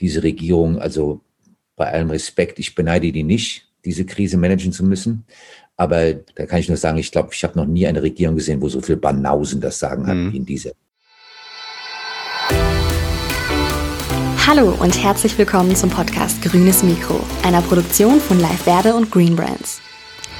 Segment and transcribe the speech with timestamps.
[0.00, 1.20] diese Regierung, also
[1.76, 5.24] bei allem Respekt, ich beneide die nicht, diese Krise managen zu müssen.
[5.76, 8.60] Aber da kann ich nur sagen, ich glaube, ich habe noch nie eine Regierung gesehen,
[8.62, 10.32] wo so viel Banausen das Sagen hat mhm.
[10.32, 10.70] wie in dieser.
[14.46, 19.34] Hallo und herzlich willkommen zum Podcast Grünes Mikro, einer Produktion von Live Verde und Green
[19.34, 19.80] Brands.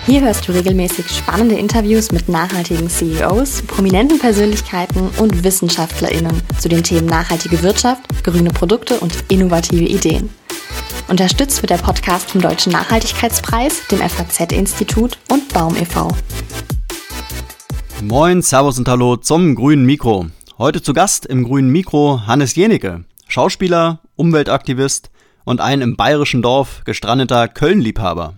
[0.06, 6.82] Hier hörst du regelmäßig spannende Interviews mit nachhaltigen CEOs, prominenten Persönlichkeiten und WissenschaftlerInnen zu den
[6.82, 10.28] Themen nachhaltige Wirtschaft, grüne Produkte und innovative Ideen.
[11.08, 16.08] Unterstützt wird der Podcast vom Deutschen Nachhaltigkeitspreis, dem FAZ-Institut und Baum e.V.
[18.02, 20.26] Moin, Servus und Hallo zum Grünen Mikro.
[20.58, 25.10] Heute zu Gast im Grünen Mikro Hannes Jenecke, Schauspieler, Umweltaktivist
[25.44, 28.34] und ein im bayerischen Dorf gestrandeter Köln-Liebhaber.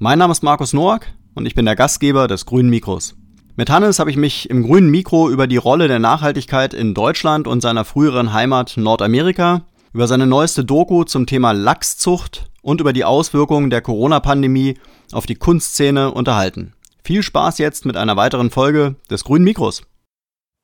[0.00, 3.16] Mein Name ist Markus Noack und ich bin der Gastgeber des Grünen Mikros.
[3.56, 7.48] Mit Hannes habe ich mich im Grünen Mikro über die Rolle der Nachhaltigkeit in Deutschland
[7.48, 9.62] und seiner früheren Heimat Nordamerika,
[9.92, 14.78] über seine neueste Doku zum Thema Lachszucht und über die Auswirkungen der Corona-Pandemie
[15.10, 16.74] auf die Kunstszene unterhalten.
[17.02, 19.82] Viel Spaß jetzt mit einer weiteren Folge des Grünen Mikros.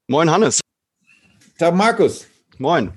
[0.07, 0.61] Moin Hannes.
[1.59, 2.29] Tag Markus.
[2.59, 2.93] Moin.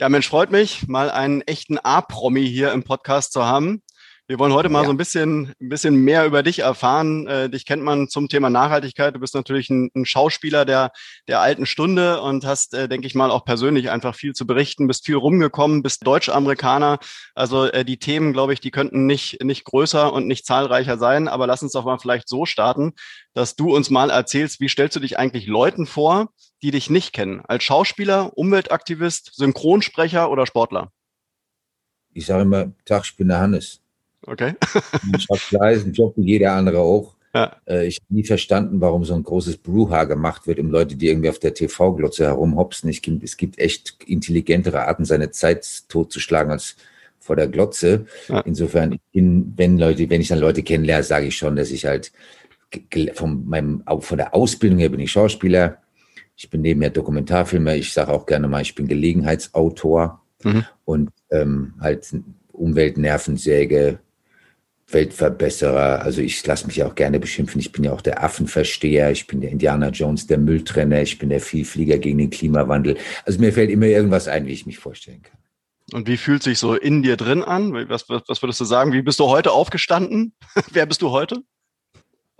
[0.00, 3.80] Ja, Mensch, freut mich, mal einen echten A-Promi hier im Podcast zu haben.
[4.28, 4.84] Wir wollen heute mal ja.
[4.84, 7.26] so ein bisschen, ein bisschen mehr über dich erfahren.
[7.26, 9.14] Äh, dich kennt man zum Thema Nachhaltigkeit.
[9.14, 10.92] Du bist natürlich ein, ein Schauspieler der,
[11.28, 14.86] der alten Stunde und hast, äh, denke ich mal, auch persönlich einfach viel zu berichten.
[14.86, 16.98] Bist viel rumgekommen, bist Deutsch-Amerikaner.
[17.34, 21.26] Also äh, die Themen, glaube ich, die könnten nicht, nicht größer und nicht zahlreicher sein.
[21.26, 22.92] Aber lass uns doch mal vielleicht so starten,
[23.32, 27.14] dass du uns mal erzählst, wie stellst du dich eigentlich Leuten vor, die dich nicht
[27.14, 27.40] kennen?
[27.48, 30.92] Als Schauspieler, Umweltaktivist, Synchronsprecher oder Sportler?
[32.12, 33.80] Ich sage immer, Tag, ich bin der Hannes.
[34.22, 34.54] Okay.
[35.16, 37.14] ich habe klar, ist ein Job wie jeder andere auch.
[37.34, 37.56] Ja.
[37.66, 41.08] Äh, ich habe nie verstanden, warum so ein großes Bruha gemacht wird, um Leute, die
[41.08, 42.88] irgendwie auf der TV-Glotze herumhopsen.
[42.88, 46.76] Ich, es gibt echt intelligentere Arten, seine Zeit totzuschlagen als
[47.20, 48.06] vor der Glotze.
[48.28, 48.40] Ja.
[48.40, 52.12] Insofern, in, wenn Leute, wenn ich dann Leute kennenlerne, sage ich schon, dass ich halt
[53.14, 55.78] von meinem, von der Ausbildung her bin ich Schauspieler.
[56.36, 57.74] Ich bin nebenher Dokumentarfilmer.
[57.74, 60.64] Ich sage auch gerne mal, ich bin Gelegenheitsautor mhm.
[60.84, 62.14] und ähm, halt
[62.52, 63.98] Umweltnervensäge,
[64.90, 66.02] Weltverbesserer.
[66.02, 67.60] Also ich lasse mich auch gerne beschimpfen.
[67.60, 69.10] Ich bin ja auch der Affenversteher.
[69.10, 71.02] Ich bin der Indiana Jones, der Mülltrenner.
[71.02, 72.96] Ich bin der Vielflieger gegen den Klimawandel.
[73.24, 75.38] Also mir fällt immer irgendwas ein, wie ich mich vorstellen kann.
[75.92, 77.72] Und wie fühlt sich so in dir drin an?
[77.88, 78.92] Was, was, was würdest du sagen?
[78.92, 80.34] Wie bist du heute aufgestanden?
[80.70, 81.42] Wer bist du heute?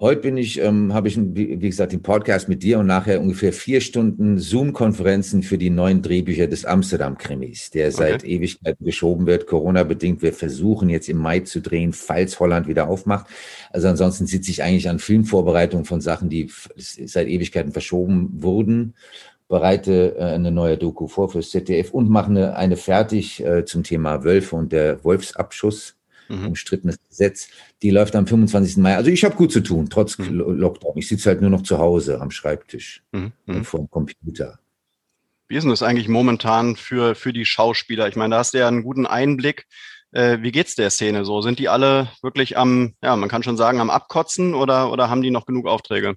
[0.01, 3.53] Heute bin ich, ähm, habe ich, wie gesagt, den Podcast mit dir und nachher ungefähr
[3.53, 8.37] vier Stunden Zoom-Konferenzen für die neuen Drehbücher des Amsterdam-Krimis, der seit okay.
[8.37, 10.23] Ewigkeiten geschoben wird, Corona-bedingt.
[10.23, 13.27] Wir versuchen jetzt im Mai zu drehen, falls Holland wieder aufmacht.
[13.71, 18.95] Also ansonsten sitze ich eigentlich an Filmvorbereitungen von Sachen, die seit Ewigkeiten verschoben wurden
[19.49, 23.83] bereite äh, eine neue Doku vor fürs ZDF und mache eine, eine fertig äh, zum
[23.83, 25.98] Thema Wölfe und der Wolfsabschuss
[26.29, 26.49] mhm.
[26.49, 27.49] umstrittenes Gesetz.
[27.83, 28.79] Die läuft am 25.
[28.79, 28.97] Mai.
[28.97, 30.35] Also ich habe gut zu tun, trotz mhm.
[30.35, 30.97] Lockdown.
[30.97, 33.33] Ich sitze halt nur noch zu Hause am Schreibtisch mhm.
[33.47, 33.65] mhm.
[33.65, 34.59] vor dem Computer.
[35.49, 38.07] Wie ist denn das eigentlich momentan für, für die Schauspieler?
[38.09, 39.67] Ich meine, da hast du ja einen guten Einblick.
[40.13, 41.41] Äh, wie geht's der Szene so?
[41.41, 45.23] Sind die alle wirklich am, ja, man kann schon sagen, am Abkotzen oder, oder haben
[45.23, 46.17] die noch genug Aufträge?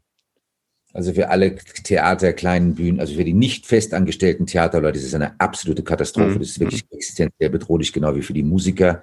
[0.93, 5.39] Also für alle Theater, kleinen Bühnen, also für die nicht festangestellten Theaterleute ist es eine
[5.39, 6.31] absolute Katastrophe.
[6.31, 6.39] Mhm.
[6.39, 6.97] Das ist wirklich mhm.
[6.97, 9.01] existenziell bedrohlich, genau wie für die Musiker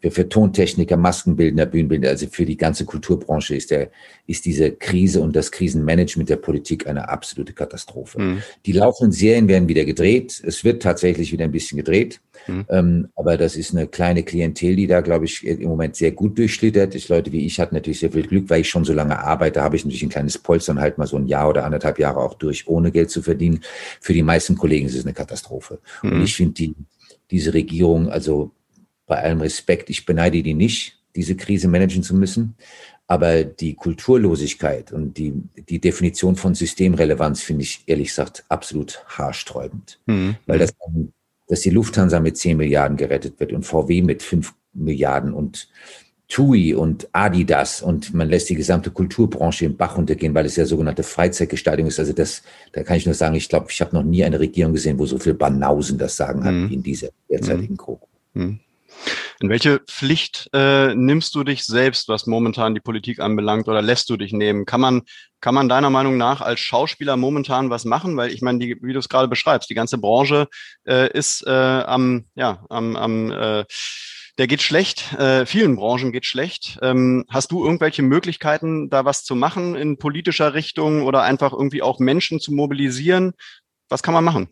[0.00, 3.90] für, für Tontechniker, Maskenbildner, Bühnenbildner, also für die ganze Kulturbranche ist, der,
[4.26, 8.20] ist diese Krise und das Krisenmanagement der Politik eine absolute Katastrophe.
[8.20, 8.42] Mhm.
[8.66, 10.42] Die laufenden Serien werden wieder gedreht.
[10.44, 12.20] Es wird tatsächlich wieder ein bisschen gedreht.
[12.46, 12.66] Mhm.
[12.70, 16.38] Ähm, aber das ist eine kleine Klientel, die da, glaube ich, im Moment sehr gut
[16.38, 16.94] durchschlittert.
[16.94, 19.62] Ich, Leute wie ich hatten natürlich sehr viel Glück, weil ich schon so lange arbeite,
[19.62, 22.20] habe ich natürlich ein kleines Polster und halt mal so ein Jahr oder anderthalb Jahre
[22.20, 23.60] auch durch, ohne Geld zu verdienen.
[24.00, 25.80] Für die meisten Kollegen ist es eine Katastrophe.
[26.02, 26.12] Mhm.
[26.12, 26.74] Und ich finde die,
[27.30, 28.52] diese Regierung, also
[29.10, 32.54] bei allem Respekt, ich beneide die nicht, diese Krise managen zu müssen.
[33.08, 35.32] Aber die Kulturlosigkeit und die,
[35.68, 39.98] die Definition von Systemrelevanz finde ich ehrlich gesagt absolut haarsträubend.
[40.06, 40.36] Mhm.
[40.46, 40.72] Weil das,
[41.48, 45.68] dass die Lufthansa mit 10 Milliarden gerettet wird und VW mit 5 Milliarden und
[46.28, 50.64] TUI und Adidas und man lässt die gesamte Kulturbranche im Bach runtergehen, weil es ja
[50.64, 51.98] sogenannte Freizeitgestaltung ist.
[51.98, 54.72] Also das, da kann ich nur sagen, ich glaube, ich habe noch nie eine Regierung
[54.72, 56.70] gesehen, wo so viel Banausen das sagen hat, mhm.
[56.70, 58.06] wie in dieser derzeitigen Gruppe.
[58.34, 58.60] Mhm.
[59.40, 64.10] In welche Pflicht äh, nimmst du dich selbst, was momentan die Politik anbelangt, oder lässt
[64.10, 64.66] du dich nehmen?
[64.66, 65.02] Kann man,
[65.40, 68.16] kann man deiner Meinung nach als Schauspieler momentan was machen?
[68.16, 70.46] Weil ich meine, die, wie du es gerade beschreibst, die ganze Branche
[70.86, 73.64] äh, ist äh, am, ja, am, am äh,
[74.38, 76.78] der geht schlecht, äh, vielen Branchen geht schlecht.
[76.82, 81.82] Ähm, hast du irgendwelche Möglichkeiten, da was zu machen in politischer Richtung oder einfach irgendwie
[81.82, 83.32] auch Menschen zu mobilisieren?
[83.88, 84.48] Was kann man machen?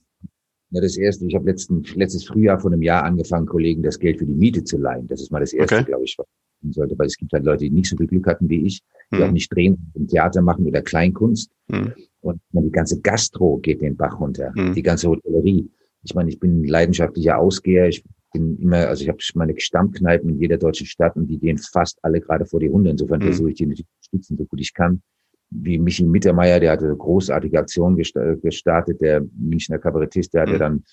[0.70, 4.26] Ja, das erste, ich habe letztes Frühjahr vor einem Jahr angefangen, Kollegen das Geld für
[4.26, 5.06] die Miete zu leihen.
[5.06, 5.85] Das ist mal das erste, okay.
[5.85, 6.26] glaube ich, was
[6.62, 8.82] ich sollte, weil es gibt halt Leute, die nicht so viel Glück hatten wie ich,
[9.12, 9.23] die mhm.
[9.23, 11.50] auch nicht drehen, im Theater machen oder Kleinkunst.
[11.69, 11.94] Mhm.
[12.20, 14.75] Und die ganze Gastro geht den Bach runter, mhm.
[14.75, 15.70] die ganze Hotellerie.
[16.03, 17.88] Ich meine, ich bin leidenschaftlicher Ausgeher.
[17.88, 21.59] Ich bin immer, also ich habe meine Stammkneipen in jeder deutschen Stadt und die gehen
[21.59, 22.91] fast alle gerade vor die Runde.
[22.91, 23.25] Insofern mhm.
[23.26, 25.03] versuche ich die natürlich zu stützen, so gut ich kann.
[25.50, 30.49] Wie Michi Mittermeier, der hatte eine großartige Aktion gestartet, der Münchner Kabarettist, der mhm.
[30.49, 30.85] hatte dann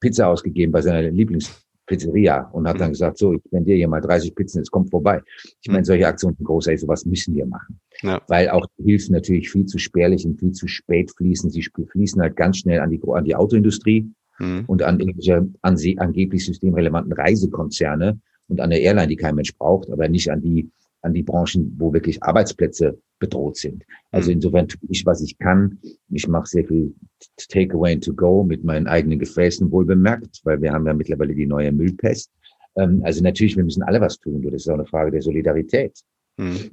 [0.00, 2.80] Pizza ausgegeben bei seiner Lieblingspizzeria und hat mhm.
[2.80, 5.22] dann gesagt, so, ich spendiere hier mal 30 Pizzen, es kommt vorbei.
[5.60, 5.84] Ich meine, mhm.
[5.84, 7.80] solche Aktionen sind groß, ey, sowas müssen wir machen.
[8.02, 8.20] Ja.
[8.26, 11.50] Weil auch die Hilfen natürlich viel zu spärlich und viel zu spät fließen.
[11.50, 14.10] Sie fließen halt ganz schnell an die, an die Autoindustrie
[14.40, 14.64] mhm.
[14.66, 18.18] und an irgendwelche an, angeblich systemrelevanten Reisekonzerne
[18.48, 20.68] und an der Airline, die kein Mensch braucht, aber nicht an die
[21.02, 23.84] an die Branchen, wo wirklich Arbeitsplätze bedroht sind.
[24.10, 24.36] Also mhm.
[24.36, 25.78] insofern tue ich, was ich kann.
[26.08, 26.94] Ich mache sehr viel
[27.36, 31.34] Takeaway and to go mit meinen eigenen Gefäßen wohl bemerkt, weil wir haben ja mittlerweile
[31.34, 32.32] die neue Müllpest.
[32.76, 34.42] Ähm, also natürlich, wir müssen alle was tun.
[34.42, 36.00] Das ist auch eine Frage der Solidarität.
[36.36, 36.72] Mhm.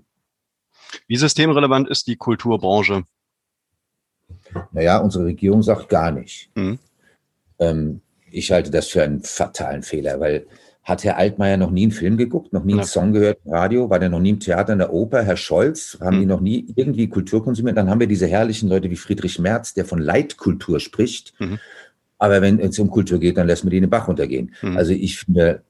[1.08, 3.04] Wie systemrelevant ist die Kulturbranche?
[4.72, 6.50] Naja, unsere Regierung sagt gar nicht.
[6.56, 6.80] Mhm.
[8.32, 10.48] Ich halte das für einen fatalen Fehler, weil
[10.90, 13.90] hat Herr Altmaier noch nie einen Film geguckt, noch nie einen Song gehört im Radio,
[13.90, 15.24] war der noch nie im Theater, in der Oper?
[15.24, 16.22] Herr Scholz, haben mhm.
[16.22, 17.78] die noch nie irgendwie Kultur konsumiert?
[17.78, 21.34] Dann haben wir diese herrlichen Leute wie Friedrich Merz, der von Leitkultur spricht.
[21.40, 21.60] Mhm.
[22.18, 24.54] Aber wenn es um Kultur geht, dann lässt man die in den Bach runtergehen.
[24.62, 24.78] Mhm.
[24.78, 25.62] Also ich finde,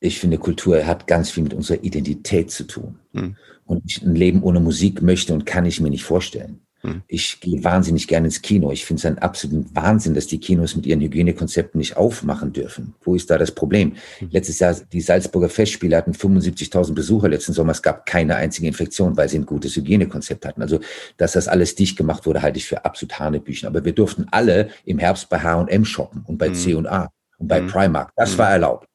[0.00, 2.98] ich finde, Kultur hat ganz viel mit unserer Identität zu tun.
[3.12, 3.36] Mhm.
[3.64, 6.60] Und ich, ein Leben ohne Musik möchte und kann ich mir nicht vorstellen.
[7.08, 8.70] Ich gehe wahnsinnig gerne ins Kino.
[8.70, 12.94] Ich finde es ein absoluten Wahnsinn, dass die Kinos mit ihren Hygienekonzepten nicht aufmachen dürfen.
[13.02, 13.94] Wo ist da das Problem?
[14.18, 14.28] Hm.
[14.30, 17.72] Letztes Jahr, die Salzburger Festspiele hatten 75.000 Besucher letzten Sommer.
[17.72, 20.62] Es gab keine einzige Infektion, weil sie ein gutes Hygienekonzept hatten.
[20.62, 20.80] Also,
[21.16, 23.66] dass das alles dicht gemacht wurde, halte ich für absolut Hanebüchen.
[23.66, 26.54] Aber wir durften alle im Herbst bei H&M shoppen und bei mhm.
[26.54, 27.66] C&A und bei mhm.
[27.68, 28.12] Primark.
[28.16, 28.38] Das mhm.
[28.38, 28.88] war erlaubt.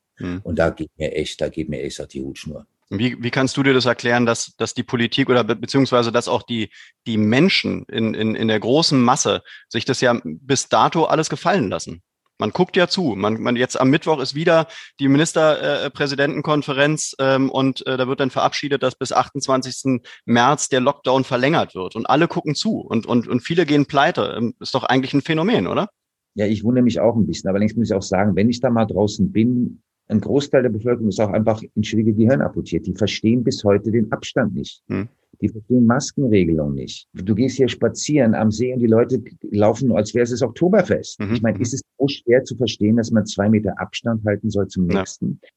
[0.44, 2.65] Und da geht mir echt, da geht mir echt auf die Hutschnur.
[2.89, 6.27] Wie, wie kannst du dir das erklären, dass, dass die Politik oder be beziehungsweise dass
[6.27, 6.71] auch die,
[7.06, 11.69] die Menschen in, in, in der großen Masse sich das ja bis dato alles gefallen
[11.69, 12.01] lassen?
[12.39, 13.15] Man guckt ja zu.
[13.18, 14.68] Man, man jetzt am Mittwoch ist wieder
[15.00, 20.01] die Ministerpräsidentenkonferenz ähm, und äh, da wird dann verabschiedet, dass bis 28.
[20.25, 24.35] März der Lockdown verlängert wird und alle gucken zu und und und viele gehen pleite.
[24.38, 25.89] Ähm, ist doch eigentlich ein Phänomen, oder?
[26.35, 27.50] Ja, ich wundere mich auch ein bisschen.
[27.50, 30.69] Aber längst muss ich auch sagen, wenn ich da mal draußen bin, ein Großteil der
[30.69, 32.85] Bevölkerung ist auch einfach in schwierige Gehirn amputiert.
[32.88, 34.81] Die verstehen bis heute den Abstand nicht.
[34.88, 35.07] Hm.
[35.41, 37.07] Die verstehen Maskenregelung nicht.
[37.13, 41.19] Du gehst hier spazieren am See und die Leute laufen als wäre es das Oktoberfest.
[41.19, 41.33] Mhm.
[41.33, 44.67] Ich meine, ist es so schwer zu verstehen, dass man zwei Meter Abstand halten soll
[44.67, 45.39] zum nächsten?
[45.41, 45.50] Ja.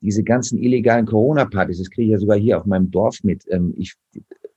[0.00, 3.44] Diese ganzen illegalen Corona-Partys, das kriege ich ja sogar hier auf meinem Dorf mit.
[3.48, 3.94] Ähm, ich,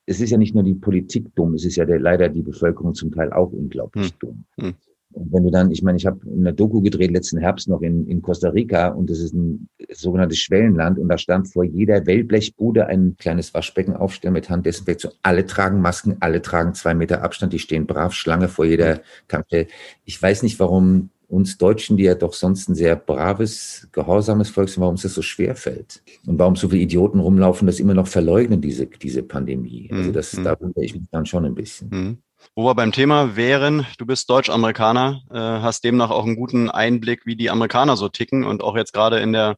[0.06, 2.94] es ist ja nicht nur die Politik dumm, es ist ja der, leider die Bevölkerung
[2.94, 4.19] zum Teil auch unglaublich hm.
[4.19, 4.45] dumm.
[4.59, 4.74] Hm.
[5.13, 8.08] Und wenn du dann, ich meine, ich habe eine Doku gedreht letzten Herbst noch in,
[8.08, 12.88] in Costa Rica und das ist ein sogenanntes Schwellenland und da stand vor jeder Wellblechbude
[12.88, 15.13] ein kleines Waschbecken aufstellen mit Handdesinfektion.
[15.22, 19.68] Alle tragen Masken, alle tragen zwei Meter Abstand, die stehen brav Schlange vor jeder Kampfstelle.
[20.06, 24.68] Ich weiß nicht, warum uns Deutschen, die ja doch sonst ein sehr braves, gehorsames Volk
[24.68, 26.04] sind, warum es das so schwer fällt.
[26.28, 29.90] Und warum so viele Idioten rumlaufen, das immer noch verleugnen, diese, diese Pandemie.
[29.94, 30.44] Also das, mhm.
[30.44, 31.90] da wundere ich mich dann schon ein bisschen.
[31.90, 32.18] Mhm.
[32.56, 37.26] Wo wir beim Thema wären, du bist Deutsch-Amerikaner, äh, hast demnach auch einen guten Einblick,
[37.26, 39.56] wie die Amerikaner so ticken und auch jetzt gerade in der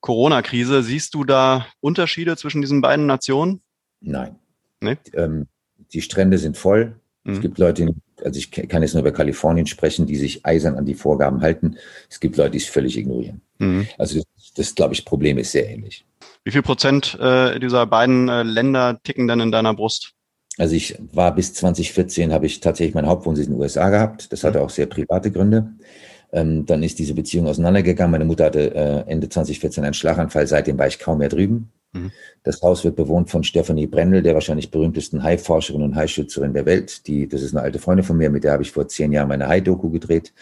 [0.00, 0.82] Corona-Krise.
[0.82, 3.62] Siehst du da Unterschiede zwischen diesen beiden Nationen?
[4.00, 4.36] Nein.
[4.80, 4.98] Nee?
[5.14, 5.46] Ähm,
[5.92, 7.00] die Strände sind voll.
[7.24, 7.32] Mhm.
[7.32, 10.84] Es gibt Leute, also ich kann jetzt nur über Kalifornien sprechen, die sich eisern an
[10.84, 11.76] die Vorgaben halten.
[12.10, 13.40] Es gibt Leute, die es völlig ignorieren.
[13.58, 13.88] Mhm.
[13.98, 16.04] Also das, das glaube ich, Problem ist sehr ähnlich.
[16.44, 20.12] Wie viel Prozent äh, dieser beiden äh, Länder ticken denn in deiner Brust?
[20.58, 24.32] Also ich war bis 2014, habe ich tatsächlich meinen Hauptwohnsitz in den USA gehabt.
[24.32, 25.72] Das hatte auch sehr private Gründe.
[26.32, 28.12] Ähm, dann ist diese Beziehung auseinandergegangen.
[28.12, 30.46] Meine Mutter hatte äh, Ende 2014 einen Schlaganfall.
[30.46, 31.70] Seitdem war ich kaum mehr drüben.
[31.94, 32.10] Mhm.
[32.42, 37.06] Das Haus wird bewohnt von Stephanie Brendel, der wahrscheinlich berühmtesten Haiforscherin und Haischützerin der Welt.
[37.06, 39.28] Die, das ist eine alte Freundin von mir, mit der habe ich vor zehn Jahren
[39.28, 40.32] meine Hai-Doku gedreht.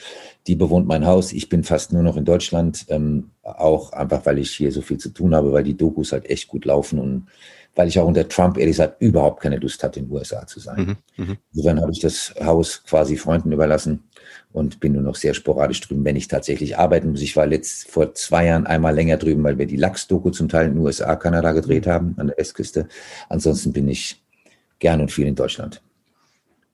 [0.47, 1.33] Die bewohnt mein Haus.
[1.33, 4.99] Ich bin fast nur noch in Deutschland, ähm, auch einfach, weil ich hier so viel
[4.99, 7.27] zu tun habe, weil die Dokus halt echt gut laufen und
[7.75, 10.61] weil ich auch unter Trump ehrlich gesagt überhaupt keine Lust hatte, in den USA zu
[10.61, 10.99] sein.
[11.17, 11.37] Mhm, mhm.
[11.53, 14.05] Insofern habe ich das Haus quasi Freunden überlassen
[14.53, 17.23] und bin nur noch sehr sporadisch drüben, wenn ich tatsächlich arbeiten muss.
[17.23, 20.67] Ich war letzt vor zwei Jahren einmal länger drüben, weil wir die Lachs-Doku zum Teil
[20.67, 22.89] in den USA, Kanada gedreht haben, an der Westküste.
[23.29, 24.23] Ansonsten bin ich
[24.79, 25.81] gern und viel in Deutschland.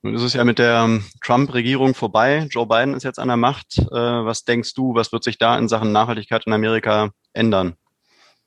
[0.03, 2.47] Nun ist es ja mit der ähm, Trump-Regierung vorbei.
[2.51, 3.79] Joe Biden ist jetzt an der Macht.
[3.79, 7.75] Äh, was denkst du, was wird sich da in Sachen Nachhaltigkeit in Amerika ändern?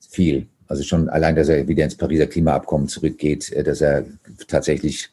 [0.10, 0.48] Viel.
[0.72, 4.06] Also schon allein, dass er wieder ins Pariser Klimaabkommen zurückgeht, äh, dass er
[4.48, 5.10] tatsächlich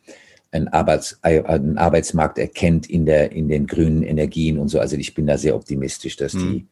[0.51, 4.81] einen, Arbeits, einen Arbeitsmarkt erkennt in, der, in den grünen Energien und so.
[4.81, 6.39] Also ich bin da sehr optimistisch, dass mhm.
[6.53, 6.67] die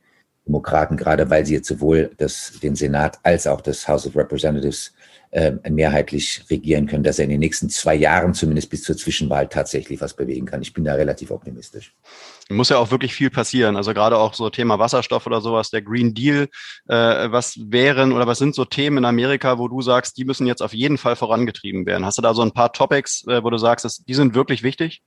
[0.46, 4.94] Demokraten, gerade weil sie jetzt sowohl das, den Senat als auch das House of Representatives
[5.36, 9.48] äh, mehrheitlich regieren können, dass er in den nächsten zwei Jahren zumindest bis zur Zwischenwahl
[9.48, 10.62] tatsächlich was bewegen kann.
[10.62, 11.92] Ich bin da relativ optimistisch.
[12.48, 13.76] Muss ja auch wirklich viel passieren.
[13.76, 16.48] Also gerade auch so Thema Wasserstoff oder sowas, der Green Deal.
[16.88, 20.46] Äh, was wären oder was sind so Themen in Amerika, wo du sagst, die müssen
[20.46, 22.06] jetzt auf jeden Fall vorangetrieben werden?
[22.06, 24.62] Hast du da so ein paar Topics, äh, wo du sagst, dass, die sind wirklich
[24.62, 25.02] wichtig?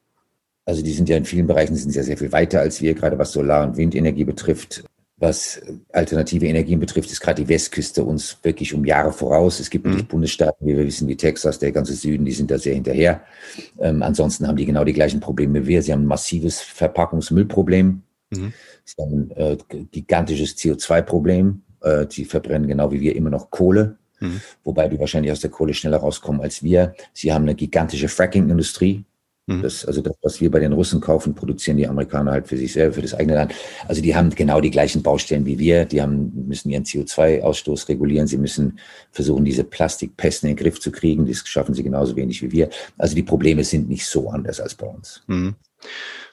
[0.65, 3.17] Also die sind ja in vielen Bereichen sind ja sehr viel weiter als wir, gerade
[3.17, 4.83] was Solar- und Windenergie betrifft
[5.20, 5.62] was
[5.92, 9.60] alternative Energien betrifft, ist gerade die Westküste uns wirklich um Jahre voraus.
[9.60, 10.06] Es gibt mhm.
[10.06, 13.22] Bundesstaaten, wie wir wissen, wie Texas, der ganze Süden, die sind da sehr hinterher.
[13.80, 15.82] Ähm, ansonsten haben die genau die gleichen Probleme wie wir.
[15.82, 18.02] Sie haben ein massives Verpackungsmüllproblem.
[18.30, 18.54] Mhm.
[18.86, 19.58] Sie haben ein äh,
[19.92, 21.62] gigantisches CO2-Problem.
[21.82, 23.98] Äh, sie verbrennen genau wie wir immer noch Kohle.
[24.20, 24.42] Mhm.
[24.64, 26.94] Wobei die wahrscheinlich aus der Kohle schneller rauskommen als wir.
[27.14, 29.04] Sie haben eine gigantische Fracking-Industrie.
[29.50, 29.63] Mhm.
[29.63, 32.72] Das, also das, was wir bei den Russen kaufen, produzieren die Amerikaner halt für sich
[32.72, 33.56] selber, für das eigene Land.
[33.88, 35.86] Also die haben genau die gleichen Baustellen wie wir.
[35.86, 38.27] Die haben, müssen ihren CO2-Ausstoß regulieren.
[38.27, 38.79] Sie müssen
[39.12, 41.25] versuchen, diese Plastikpesten in den Griff zu kriegen.
[41.25, 42.70] Das schaffen sie genauso wenig wie wir.
[43.00, 45.24] Also die Probleme sind nicht so anders als bei uns.
[45.25, 45.56] Mhm.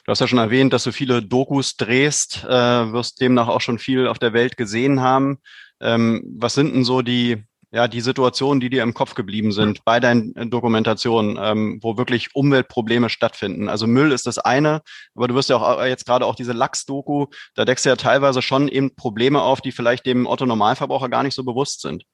[0.04, 3.78] Du hast ja schon erwähnt, dass du viele Dokus drehst, äh, wirst demnach auch schon
[3.78, 5.38] viel auf der Welt gesehen haben.
[5.80, 7.42] Ähm, was sind denn so die
[7.76, 11.98] ja, die Situationen, die dir im Kopf geblieben sind bei deinen äh, Dokumentationen, ähm, wo
[11.98, 13.68] wirklich Umweltprobleme stattfinden.
[13.68, 14.80] Also Müll ist das eine,
[15.14, 17.96] aber du wirst ja auch äh, jetzt gerade auch diese Lachs-Doku, da deckst du ja
[17.96, 22.04] teilweise schon eben Probleme auf, die vielleicht dem Otto-Normalverbraucher gar nicht so bewusst sind.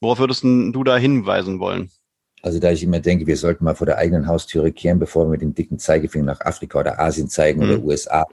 [0.00, 1.90] Worauf würdest du da hinweisen wollen?
[2.40, 5.32] Also da ich immer denke, wir sollten mal vor der eigenen Haustüre kehren, bevor wir
[5.32, 7.70] mit dem dicken Zeigefinger nach Afrika oder Asien zeigen mhm.
[7.70, 8.26] oder USA.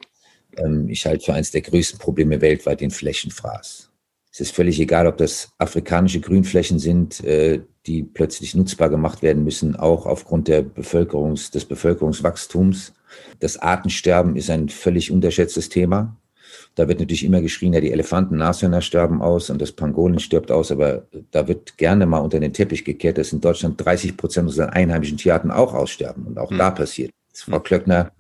[0.56, 3.87] Ähm, ich halte für eines der größten Probleme weltweit den Flächenfraß.
[4.31, 9.43] Es ist völlig egal, ob das afrikanische Grünflächen sind, äh, die plötzlich nutzbar gemacht werden
[9.43, 12.93] müssen, auch aufgrund der Bevölkerungs-, des Bevölkerungswachstums.
[13.39, 16.17] Das Artensterben ist ein völlig unterschätztes Thema.
[16.75, 20.51] Da wird natürlich immer geschrien, ja, die Elefanten, Nashörner sterben aus und das Pangolin stirbt
[20.51, 24.48] aus, aber da wird gerne mal unter den Teppich gekehrt, dass in Deutschland 30 Prozent
[24.48, 26.57] unserer einheimischen Tierarten auch aussterben und auch mhm.
[26.60, 27.12] da passiert.
[27.34, 28.12] Frau Klöckner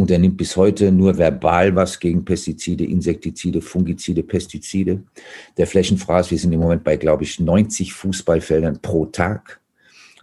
[0.00, 5.02] unternimmt bis heute nur verbal was gegen Pestizide, Insektizide, Fungizide, Pestizide.
[5.56, 9.60] Der Flächenfraß, wir sind im Moment bei, glaube ich, 90 Fußballfeldern pro Tag,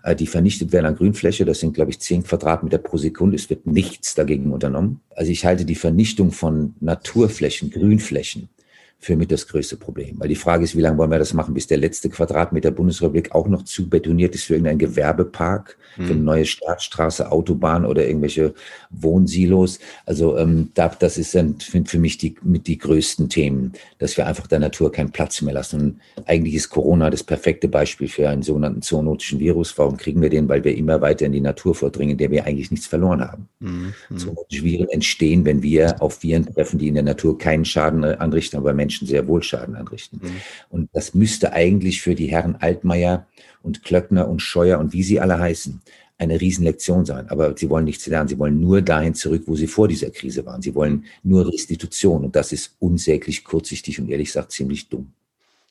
[0.03, 1.45] äh, die vernichtet werden an Grünfläche.
[1.45, 3.35] Das sind, glaube ich, 10 Quadratmeter pro Sekunde.
[3.35, 5.01] Es wird nichts dagegen unternommen.
[5.15, 8.49] Also ich halte die Vernichtung von Naturflächen, Grünflächen
[8.99, 10.15] für mit das größte Problem.
[10.19, 13.33] Weil die Frage ist, wie lange wollen wir das machen, bis der letzte Quadratmeter Bundesrepublik
[13.33, 16.23] auch noch zu betoniert ist für irgendeinen Gewerbepark, für eine hm.
[16.23, 18.53] neue Staatsstraße, Autobahn oder irgendwelche
[18.89, 19.79] Wohnsilos.
[20.05, 24.25] Also ähm, da, das ist dann für mich die, mit die größten Themen, dass wir
[24.25, 26.01] einfach der Natur keinen Platz mehr lassen.
[26.15, 29.77] Und eigentlich ist Corona das perfekte Beispiel für einen sogenannten zoonotischen Virus.
[29.77, 30.49] Warum kriegen wir den?
[30.49, 33.47] Weil wir immer weiter in die Natur vordringen, in der wir eigentlich nichts verloren haben.
[33.59, 33.93] Mhm.
[34.15, 38.57] Zoonotische Viren entstehen, wenn wir auf Viren treffen, die in der Natur keinen Schaden anrichten,
[38.57, 40.21] aber Menschen Menschen sehr wohl Schaden anrichten.
[40.23, 40.41] Mhm.
[40.69, 43.27] Und das müsste eigentlich für die Herren Altmaier
[43.61, 45.81] und Klöckner und Scheuer und wie sie alle heißen,
[46.17, 47.29] eine Riesenlektion sein.
[47.29, 48.29] Aber sie wollen nichts lernen.
[48.29, 50.61] Sie wollen nur dahin zurück, wo sie vor dieser Krise waren.
[50.61, 52.23] Sie wollen nur Restitution.
[52.23, 55.11] Und das ist unsäglich kurzsichtig und ehrlich gesagt ziemlich dumm.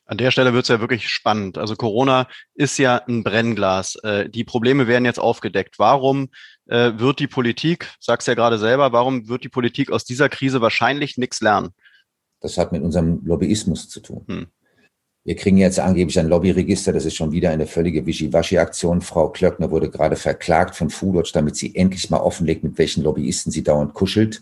[0.05, 1.57] An der Stelle wird es ja wirklich spannend.
[1.57, 3.95] Also Corona ist ja ein Brennglas.
[4.03, 5.79] Äh, die Probleme werden jetzt aufgedeckt.
[5.79, 6.29] Warum
[6.67, 10.61] äh, wird die Politik, sagst ja gerade selber, warum wird die Politik aus dieser Krise
[10.61, 11.71] wahrscheinlich nichts lernen?
[12.39, 14.23] Das hat mit unserem Lobbyismus zu tun.
[14.27, 14.47] Hm.
[15.27, 19.01] Wir kriegen jetzt angeblich ein Lobbyregister, das ist schon wieder eine völlige Wischiwaschi-Aktion.
[19.01, 23.51] Frau Klöckner wurde gerade verklagt von Foodwatch, damit sie endlich mal offenlegt, mit welchen Lobbyisten
[23.51, 24.41] sie dauernd kuschelt.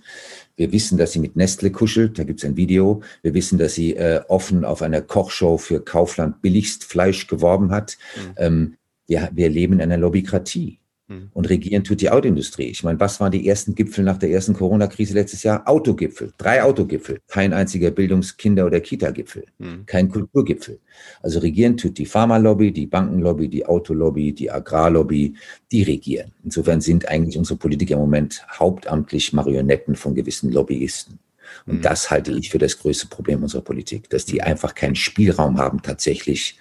[0.55, 3.01] Wir wissen, dass sie mit Nestle kuschelt, da gibt es ein Video.
[3.23, 7.97] Wir wissen, dass sie äh, offen auf einer Kochshow für Kaufland billigst Fleisch geworben hat.
[8.15, 8.33] Mhm.
[8.37, 10.77] Ähm, wir, wir leben in einer Lobbykratie.
[11.07, 11.29] Mhm.
[11.33, 12.65] Und regieren tut die Autoindustrie.
[12.65, 15.67] Ich meine, was waren die ersten Gipfel nach der ersten Corona-Krise letztes Jahr?
[15.67, 16.33] Autogipfel.
[16.37, 17.19] Drei Autogipfel.
[17.27, 19.45] Kein einziger Bildungs-, Kinder- oder Kita-Gipfel.
[19.59, 19.85] Mhm.
[19.85, 20.79] Kein Kulturgipfel.
[21.21, 25.35] Also regieren tut die Pharmalobby, die Bankenlobby, die Autolobby, die Agrarlobby,
[25.71, 26.31] die regieren.
[26.43, 31.19] Insofern sind eigentlich unsere Politiker im Moment hauptamtlich Marionetten von gewissen Lobbyisten.
[31.67, 31.81] Und mhm.
[31.81, 35.83] das halte ich für das größte Problem unserer Politik, dass die einfach keinen Spielraum haben,
[35.83, 36.57] tatsächlich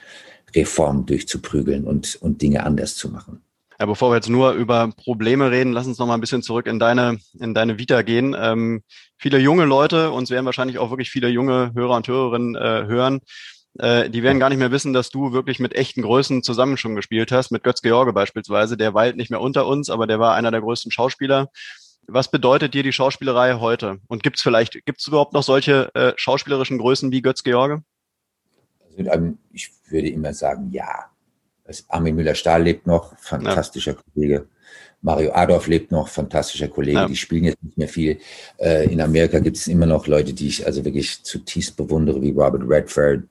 [0.54, 3.40] Reformen durchzuprügeln und, und Dinge anders zu machen.
[3.78, 6.66] Ja, bevor wir jetzt nur über Probleme reden, lass uns noch mal ein bisschen zurück
[6.66, 8.36] in deine, in deine Vita gehen.
[8.38, 8.82] Ähm,
[9.18, 13.20] viele junge Leute, uns werden wahrscheinlich auch wirklich viele junge Hörer und Hörerinnen äh, hören,
[13.78, 16.94] äh, die werden gar nicht mehr wissen, dass du wirklich mit echten Größen zusammen schon
[16.94, 18.76] gespielt hast, mit Götz George beispielsweise.
[18.76, 21.48] Der weilt nicht mehr unter uns, aber der war einer der größten Schauspieler.
[22.06, 23.98] Was bedeutet dir die Schauspielerei heute?
[24.08, 27.82] Und gibt es vielleicht, gibt es überhaupt noch solche äh, schauspielerischen Größen wie Götz George?
[28.96, 31.06] Also, ähm, ich würde immer sagen, ja.
[31.88, 33.98] Armin Müller-Stahl lebt noch, fantastischer ja.
[34.12, 34.46] Kollege.
[35.04, 36.98] Mario Adolf lebt noch, fantastischer Kollege.
[36.98, 37.06] Ja.
[37.06, 38.18] Die spielen jetzt nicht mehr viel.
[38.58, 42.30] Äh, in Amerika gibt es immer noch Leute, die ich also wirklich zutiefst bewundere, wie
[42.30, 43.24] Robert Redford.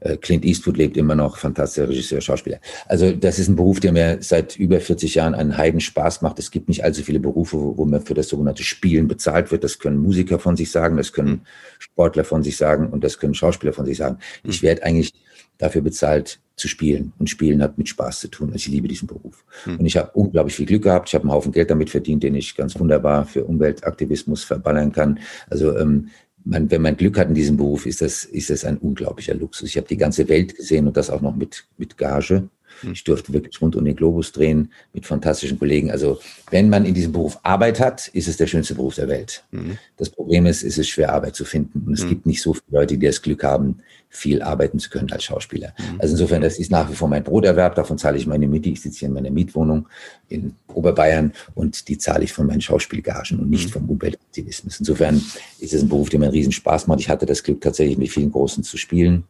[0.00, 2.58] Äh, Clint Eastwood lebt immer noch, fantastischer Regisseur, Schauspieler.
[2.86, 6.40] Also das ist ein Beruf, der mir seit über 40 Jahren einen Heiden Spaß macht.
[6.40, 9.62] Es gibt nicht allzu viele Berufe, wo, wo man für das sogenannte Spielen bezahlt wird.
[9.62, 11.42] Das können Musiker von sich sagen, das können
[11.78, 14.18] Sportler von sich sagen und das können Schauspieler von sich sagen.
[14.42, 14.62] Ich hm.
[14.62, 15.12] werde eigentlich
[15.60, 17.12] dafür bezahlt, zu spielen.
[17.18, 18.48] Und Spielen hat mit Spaß zu tun.
[18.48, 19.44] Also ich liebe diesen Beruf.
[19.64, 19.78] Hm.
[19.78, 21.08] Und ich habe unglaublich viel Glück gehabt.
[21.08, 25.18] Ich habe einen Haufen Geld damit verdient, den ich ganz wunderbar für Umweltaktivismus verballern kann.
[25.48, 26.08] Also ähm,
[26.44, 29.68] man, wenn man Glück hat in diesem Beruf, ist das, ist das ein unglaublicher Luxus.
[29.68, 32.48] Ich habe die ganze Welt gesehen und das auch noch mit, mit Gage.
[32.82, 32.92] Hm.
[32.92, 35.90] Ich durfte wirklich rund um den Globus drehen mit fantastischen Kollegen.
[35.90, 36.20] Also
[36.50, 39.44] wenn man in diesem Beruf Arbeit hat, ist es der schönste Beruf der Welt.
[39.50, 39.78] Mhm.
[39.96, 41.84] Das Problem ist, es ist schwer Arbeit zu finden.
[41.86, 42.08] Und es mhm.
[42.08, 43.80] gibt nicht so viele Leute, die das Glück haben,
[44.12, 45.72] viel arbeiten zu können als Schauspieler.
[45.78, 46.00] Mhm.
[46.00, 47.76] Also insofern, das ist nach wie vor mein Broterwerb.
[47.76, 48.68] Davon zahle ich meine Miete.
[48.68, 49.86] Ich sitze hier in meiner Mietwohnung
[50.28, 53.72] in Oberbayern und die zahle ich von meinen Schauspielgagen und nicht mhm.
[53.72, 54.80] vom Umweltaktivismus.
[54.80, 55.22] Insofern
[55.60, 57.00] ist es ein Beruf, der mir einen riesen Spaß macht.
[57.00, 59.24] Ich hatte das Glück, tatsächlich mit vielen Großen zu spielen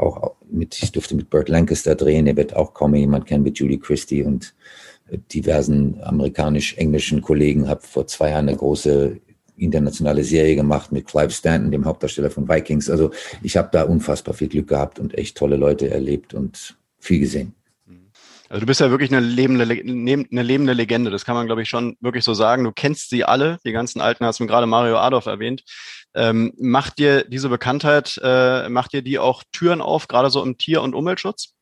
[0.00, 3.58] auch mit, ich durfte mit Burt Lancaster drehen, der wird auch kaum jemand kennen, mit
[3.58, 4.54] Julie Christie und
[5.10, 9.20] äh, diversen amerikanisch-englischen Kollegen, habe vor zwei Jahren eine große
[9.56, 12.88] internationale Serie gemacht mit Clive Stanton, dem Hauptdarsteller von Vikings.
[12.88, 13.10] Also
[13.42, 17.54] ich habe da unfassbar viel Glück gehabt und echt tolle Leute erlebt und viel gesehen.
[18.48, 21.12] Also du bist ja wirklich eine lebende, eine lebende Legende.
[21.12, 22.64] Das kann man, glaube ich, schon wirklich so sagen.
[22.64, 25.62] Du kennst sie alle, die ganzen Alten, hast du gerade Mario Adolf erwähnt.
[26.14, 30.58] Ähm, macht dir diese Bekanntheit, äh, macht dir die auch Türen auf, gerade so im
[30.58, 31.54] Tier- und Umweltschutz?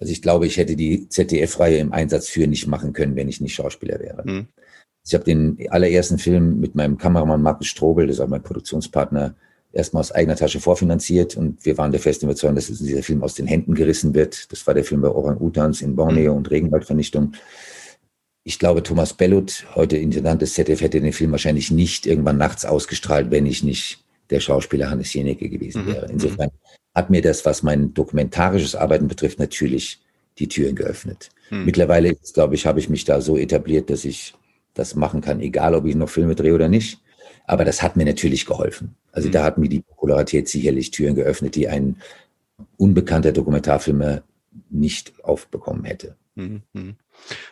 [0.00, 3.40] Also ich glaube, ich hätte die ZDF-Reihe im Einsatz für nicht machen können, wenn ich
[3.40, 4.22] nicht Schauspieler wäre.
[4.24, 4.48] Mhm.
[5.06, 9.34] Ich habe den allerersten Film mit meinem Kameramann Markus Strobel, das ist auch mein Produktionspartner,
[9.72, 13.34] erstmal aus eigener Tasche vorfinanziert und wir waren der festen Überzeugung, dass dieser Film aus
[13.34, 14.50] den Händen gerissen wird.
[14.52, 16.38] Das war der Film bei Orang-Utans in Borneo mhm.
[16.38, 17.32] und Regenwaldvernichtung.
[18.46, 22.66] Ich glaube, Thomas Bellut, heute Intendant des ZDF, hätte den Film wahrscheinlich nicht irgendwann nachts
[22.66, 25.94] ausgestrahlt, wenn ich nicht der Schauspieler Hannes Jenecke gewesen mhm.
[25.94, 26.06] wäre.
[26.10, 26.50] Insofern
[26.94, 30.00] hat mir das, was mein dokumentarisches Arbeiten betrifft, natürlich
[30.38, 31.30] die Türen geöffnet.
[31.50, 31.64] Mhm.
[31.64, 34.34] Mittlerweile, glaube ich, habe ich mich da so etabliert, dass ich
[34.74, 37.00] das machen kann, egal ob ich noch Filme drehe oder nicht.
[37.46, 38.94] Aber das hat mir natürlich geholfen.
[39.12, 39.32] Also mhm.
[39.32, 41.96] da hat mir die Popularität sicherlich Türen geöffnet, die ein
[42.76, 44.22] unbekannter Dokumentarfilmer
[44.68, 46.16] nicht aufbekommen hätte.
[46.34, 46.62] Mhm.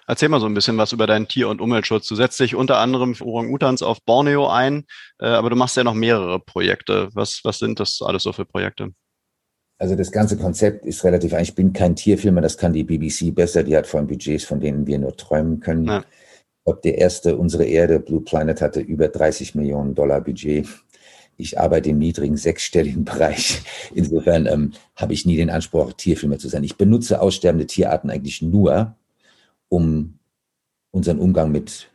[0.07, 2.07] Erzähl mal so ein bisschen was über deinen Tier- und Umweltschutz.
[2.09, 4.85] Du setzt dich unter anderem für Orang-Utans auf Borneo ein,
[5.21, 7.09] äh, aber du machst ja noch mehrere Projekte.
[7.15, 8.91] Was, was sind das alles so für Projekte?
[9.79, 11.49] Also das ganze Konzept ist relativ einfach.
[11.49, 13.63] Ich bin kein Tierfilmer, das kann die BBC besser.
[13.63, 15.87] Die hat vor allem Budgets, von denen wir nur träumen können.
[15.87, 16.05] Ja
[16.65, 20.69] ob der erste, unsere Erde, Blue Planet, hatte über 30 Millionen Dollar Budget.
[21.37, 23.63] Ich arbeite im niedrigen sechsstelligen Bereich.
[23.95, 26.65] Insofern ähm, habe ich nie den Anspruch, Tierfilmer zu sein.
[26.65, 28.97] Ich benutze aussterbende Tierarten eigentlich nur,
[29.73, 30.19] um
[30.91, 31.91] unseren Umgang mit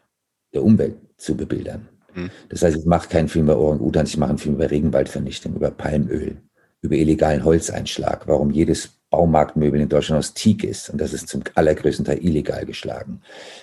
[0.52, 1.88] der Umwelt zu bebildern.
[2.16, 2.32] Mhm.
[2.50, 5.70] Das heißt, ich mache keinen Film über Orang-Utans, ich mache einen Film über Regenwaldvernichtung, über
[5.70, 6.38] Palmöl,
[6.82, 10.90] über illegalen Holzeinschlag, warum jedes Baumarktmöbel in Deutschland aus Teak ist.
[10.90, 13.22] Und das ist zum allergrößten Teil illegal geschlagen.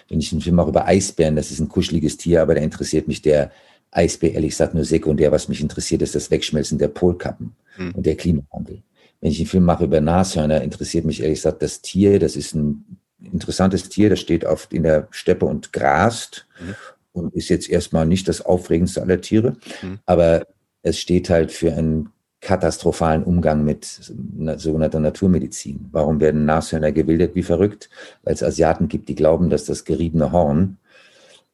[0.09, 3.09] Wenn ich einen Film mache über Eisbären, das ist ein kuscheliges Tier, aber da interessiert
[3.09, 3.51] mich der
[3.91, 5.33] Eisbär ehrlich gesagt nur sekundär.
[5.33, 7.93] Was mich interessiert, ist das Wegschmelzen der Polkappen mhm.
[7.97, 8.83] und der Klimawandel.
[9.21, 12.21] Wenn ich einen Film mache über Nashörner, interessiert mich ehrlich gesagt das Tier.
[12.21, 16.75] Das ist ein interessantes Tier, das steht oft in der Steppe und grast mhm.
[17.13, 19.99] und ist jetzt erstmal nicht das aufregendste aller Tiere, mhm.
[20.07, 20.47] aber
[20.83, 25.89] es steht halt für ein katastrophalen Umgang mit sogenannter Naturmedizin.
[25.93, 27.89] Warum werden Nashörner gewildert wie verrückt?
[28.23, 30.77] Weil es Asiaten gibt, die glauben, dass das geriebene Horn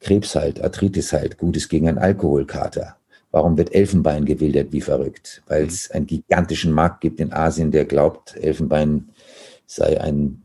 [0.01, 2.97] Krebs halt, Arthritis halt, gut ist gegen einen Alkoholkater.
[3.31, 5.43] Warum wird Elfenbein gewildert wie verrückt?
[5.47, 9.11] Weil es einen gigantischen Markt gibt in Asien, der glaubt, Elfenbein
[9.67, 10.43] sei ein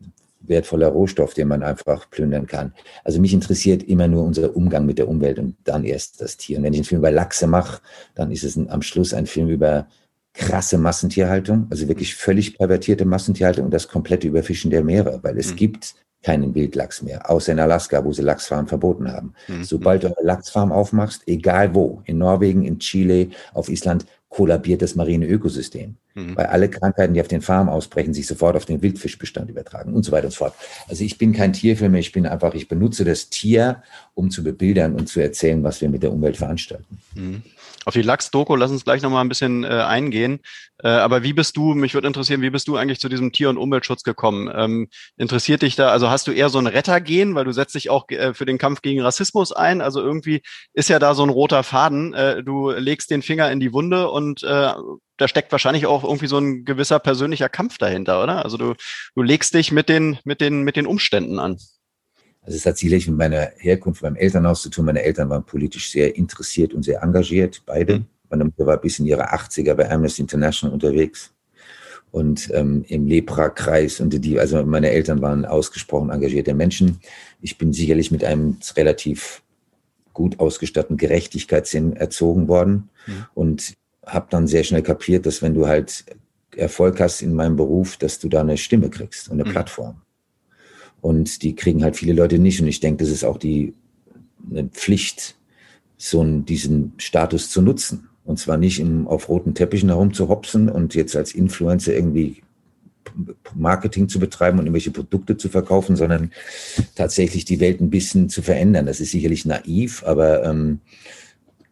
[0.48, 2.74] wertvoller Rohstoff, den man einfach plündern kann.
[3.04, 6.58] Also mich interessiert immer nur unser Umgang mit der Umwelt und dann erst das Tier.
[6.58, 7.82] Und wenn ich einen Film über Lachse mache,
[8.14, 9.88] dann ist es ein, am Schluss ein Film über
[10.34, 15.52] krasse Massentierhaltung, also wirklich völlig pervertierte Massentierhaltung und das komplette Überfischen der Meere, weil es
[15.52, 15.56] mhm.
[15.56, 19.34] gibt keinen Wildlachs mehr, außer in Alaska, wo sie Lachsfarmen verboten haben.
[19.48, 19.64] Mhm.
[19.64, 24.96] Sobald du eine Lachsfarm aufmachst, egal wo, in Norwegen, in Chile, auf Island, kollabiert das
[24.96, 25.96] marine Ökosystem.
[26.14, 26.36] Mhm.
[26.36, 30.04] Weil alle Krankheiten, die auf den Farmen ausbrechen, sich sofort auf den Wildfischbestand übertragen und
[30.04, 30.56] so weiter und so fort.
[30.90, 33.82] Also ich bin kein Tierfilmer, ich bin einfach, ich benutze das Tier,
[34.14, 36.98] um zu bebildern und zu erzählen, was wir mit der Umwelt veranstalten.
[37.16, 37.44] Mhm.
[37.86, 40.40] Auf die Lachs-Doku lass uns gleich nochmal ein bisschen äh, eingehen.
[40.84, 43.50] Äh, aber wie bist du, mich würde interessieren, wie bist du eigentlich zu diesem Tier-
[43.50, 44.52] und Umweltschutz gekommen?
[44.54, 47.90] Ähm, interessiert dich da, also hast du eher so ein Rettergehen, weil du setzt dich
[47.90, 49.82] auch äh, für den Kampf gegen Rassismus ein?
[49.82, 50.42] Also irgendwie
[50.74, 52.14] ist ja da so ein roter Faden.
[52.14, 54.74] Äh, du legst den Finger in die Wunde und äh,
[55.18, 58.44] da steckt wahrscheinlich auch irgendwie so ein gewisser persönlicher Kampf dahinter, oder?
[58.44, 58.74] Also du,
[59.16, 61.58] du legst dich mit den, mit den, mit den Umständen an.
[62.46, 64.86] Also es hat sicherlich mit meiner Herkunft, meinem Elternhaus zu tun.
[64.86, 68.00] Meine Eltern waren politisch sehr interessiert und sehr engagiert, beide.
[68.00, 68.06] Mhm.
[68.30, 71.32] Meine Mutter war bis in ihre 80er bei Amnesty International unterwegs
[72.12, 77.00] und ähm, im Lepra-Kreis und die, also meine Eltern waren ausgesprochen engagierte Menschen.
[77.42, 79.42] Ich bin sicherlich mit einem relativ
[80.14, 83.26] gut ausgestatteten Gerechtigkeitssinn erzogen worden mhm.
[83.34, 83.74] und
[84.06, 86.06] habe dann sehr schnell kapiert, dass wenn du halt
[86.56, 89.52] Erfolg hast in meinem Beruf, dass du da eine Stimme kriegst und eine mhm.
[89.52, 90.02] Plattform.
[91.06, 92.60] Und die kriegen halt viele Leute nicht.
[92.62, 93.76] Und ich denke, das ist auch die
[94.50, 95.36] eine Pflicht,
[95.98, 98.10] so einen, diesen Status zu nutzen.
[98.24, 102.42] Und zwar nicht im, auf roten Teppichen herumzuhopsen und jetzt als Influencer irgendwie
[103.54, 106.32] Marketing zu betreiben und irgendwelche Produkte zu verkaufen, sondern
[106.96, 108.88] tatsächlich die Welt ein bisschen zu verändern.
[108.88, 111.25] Das ist sicherlich naiv, aber ähm, äh,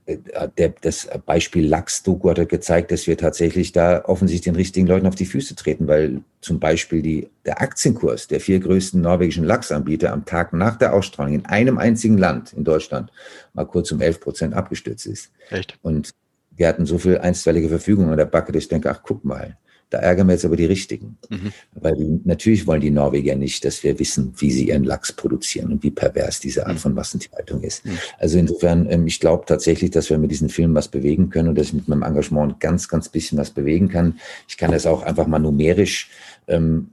[0.07, 5.15] der, das Beispiel Lachs-Doku hat gezeigt, dass wir tatsächlich da offensichtlich den richtigen Leuten auf
[5.15, 10.25] die Füße treten, weil zum Beispiel die, der Aktienkurs der vier größten norwegischen Lachsanbieter am
[10.25, 13.11] Tag nach der Ausstrahlung in einem einzigen Land in Deutschland
[13.53, 15.31] mal kurz um 11 Prozent abgestürzt ist.
[15.49, 15.77] Echt?
[15.81, 16.11] Und
[16.55, 19.57] wir hatten so viel einstweilige Verfügung an der Backe, dass ich denke, ach, guck mal,
[19.93, 21.17] da ärgern wir jetzt aber die Richtigen.
[21.29, 21.51] Mhm.
[21.75, 25.71] Weil die, natürlich wollen die Norweger nicht, dass wir wissen, wie sie ihren Lachs produzieren
[25.71, 26.79] und wie pervers diese Art mhm.
[26.79, 27.85] von Massentierhaltung ist.
[27.85, 27.99] Mhm.
[28.17, 31.59] Also insofern, ähm, ich glaube tatsächlich, dass wir mit diesen Filmen was bewegen können und
[31.59, 34.19] dass ich mit meinem Engagement ganz, ganz bisschen was bewegen kann.
[34.47, 36.09] Ich kann das auch einfach mal numerisch
[36.47, 36.87] ähm,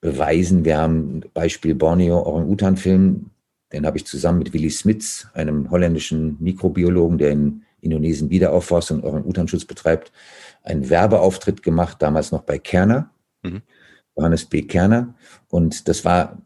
[0.00, 0.64] beweisen.
[0.64, 3.26] Wir haben Beispiel Borneo Orang-Utan-Film,
[3.72, 9.08] den habe ich zusammen mit Willy Smits, einem holländischen Mikrobiologen, der in Indonesien Wiederaufforstung und
[9.08, 10.12] Orang-Utan-Schutz betreibt,
[10.64, 13.10] einen Werbeauftritt gemacht, damals noch bei Kerner,
[13.42, 13.62] mhm.
[14.16, 14.62] Johannes B.
[14.62, 15.14] Kerner.
[15.48, 16.42] Und das war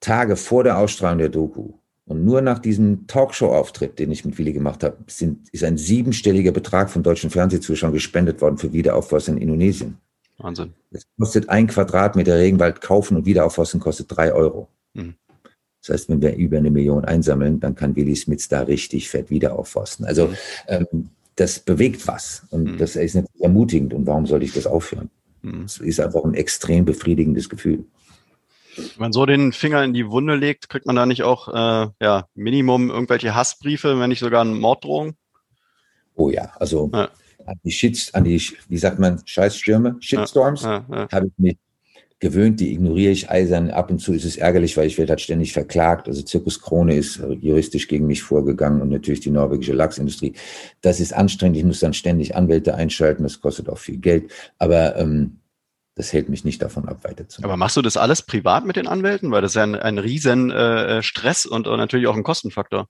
[0.00, 1.72] Tage vor der Ausstrahlung der Doku.
[2.06, 6.50] Und nur nach diesem Talkshow-Auftritt, den ich mit Willi gemacht habe, sind, ist ein siebenstelliger
[6.50, 9.98] Betrag von deutschen Fernsehzuschauern gespendet worden für Wiederaufforstung in Indonesien.
[10.38, 10.74] Wahnsinn.
[10.90, 14.68] Es kostet ein Quadratmeter Regenwald kaufen und Wiederaufforstung kostet drei Euro.
[14.94, 15.14] Mhm.
[15.82, 19.30] Das heißt, wenn wir über eine Million einsammeln, dann kann Willi Smits da richtig fett
[19.30, 20.04] wiederaufforsten.
[20.04, 20.34] Also mhm.
[20.66, 22.46] ähm, das bewegt was.
[22.50, 22.78] Und mhm.
[22.78, 23.94] das ist natürlich ermutigend.
[23.94, 25.10] Und warum sollte ich das aufhören?
[25.42, 25.62] Mhm.
[25.62, 27.84] Das ist einfach ein extrem befriedigendes Gefühl.
[28.76, 31.88] Wenn man so den Finger in die Wunde legt, kriegt man da nicht auch äh,
[32.00, 35.14] ja, Minimum irgendwelche Hassbriefe, wenn nicht sogar eine Morddrohung?
[36.14, 37.08] Oh ja, also ja.
[37.46, 41.58] an die Shits, an die, wie sagt man, Scheißstürme, Shitstorms, ja, habe ich mich
[42.20, 43.70] gewöhnt, die ignoriere ich eisern.
[43.70, 46.06] Ab und zu ist es ärgerlich, weil ich werde halt ständig verklagt.
[46.06, 50.34] Also Zirkus Krone ist juristisch gegen mich vorgegangen und natürlich die norwegische Lachsindustrie.
[50.82, 51.56] Das ist anstrengend.
[51.56, 53.22] Ich muss dann ständig Anwälte einschalten.
[53.22, 54.30] Das kostet auch viel Geld.
[54.58, 55.40] Aber ähm,
[55.94, 57.50] das hält mich nicht davon ab, weiterzumachen.
[57.50, 59.30] Aber machst du das alles privat mit den Anwälten?
[59.30, 62.86] Weil das ist ja ein, ein riesen äh, Stress und, und natürlich auch ein Kostenfaktor.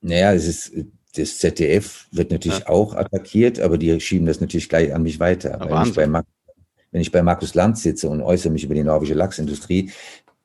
[0.00, 0.72] Naja, es ist,
[1.16, 2.68] das ZDF wird natürlich ja.
[2.68, 5.58] auch attackiert, aber die schieben das natürlich gleich an mich weiter.
[5.60, 6.28] Ja, weil ich bei Max
[6.96, 9.90] wenn ich bei Markus Lanz sitze und äußere mich über die norwegische Lachsindustrie,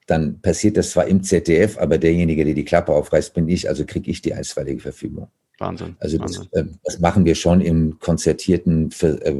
[0.06, 3.86] dann passiert das zwar im ZDF, aber derjenige, der die Klappe aufreißt, bin ich, also
[3.86, 5.30] kriege ich die einstweilige Verfügung.
[5.60, 5.96] Wahnsinn.
[6.00, 6.50] Also Wahnsinn.
[6.52, 9.34] Das, äh, das, machen wir schon im konzertierten Ver, äh,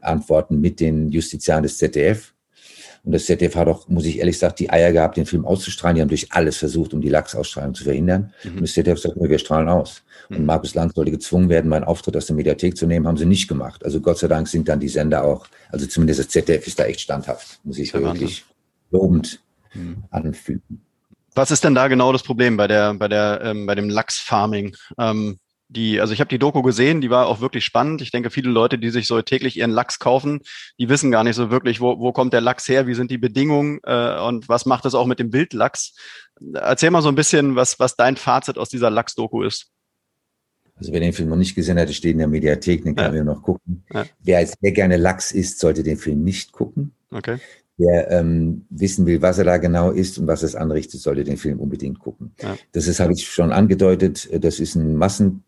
[0.00, 2.34] Antworten mit den Justiziaren des ZDF.
[3.02, 5.96] Und das ZDF hat auch, muss ich ehrlich sagen, die Eier gehabt, den Film auszustrahlen.
[5.96, 8.32] Die haben durch alles versucht, um die Lachsausstrahlung zu verhindern.
[8.44, 8.58] Mhm.
[8.58, 10.04] Und das ZDF sagt, wir strahlen aus.
[10.28, 13.26] Und Markus Lanz sollte gezwungen werden, meinen Auftritt aus der Mediathek zu nehmen, haben sie
[13.26, 13.84] nicht gemacht.
[13.84, 16.84] Also Gott sei Dank sind dann die Sender auch, also zumindest das ZDF ist da
[16.84, 18.44] echt standhaft, muss ich wirklich
[18.90, 19.40] lobend
[19.74, 20.04] mhm.
[20.10, 20.82] anfügen.
[21.34, 24.74] Was ist denn da genau das Problem bei der, bei der, ähm, bei dem Lachsfarming?
[24.98, 28.00] Ähm, die, also ich habe die Doku gesehen, die war auch wirklich spannend.
[28.00, 30.40] Ich denke, viele Leute, die sich so täglich ihren Lachs kaufen,
[30.78, 33.18] die wissen gar nicht so wirklich, wo, wo kommt der Lachs her, wie sind die
[33.18, 35.94] Bedingungen äh, und was macht das auch mit dem Wildlachs.
[36.54, 39.72] Erzähl mal so ein bisschen, was, was dein Fazit aus dieser Lachs-Doku ist.
[40.76, 43.24] Also wer den Film noch nicht gesehen hat, steht in der Mediathek, den kann ja.
[43.24, 43.82] man noch gucken.
[43.92, 44.04] Ja.
[44.22, 46.92] Wer als sehr gerne Lachs isst, sollte den Film nicht gucken.
[47.10, 47.38] Okay.
[47.78, 51.36] Wer ähm, wissen will, was er da genau ist und was es anrichtet, sollte den
[51.36, 52.32] Film unbedingt gucken.
[52.40, 52.56] Ja.
[52.72, 55.44] Das ist, habe ich schon angedeutet, das ist ein Massen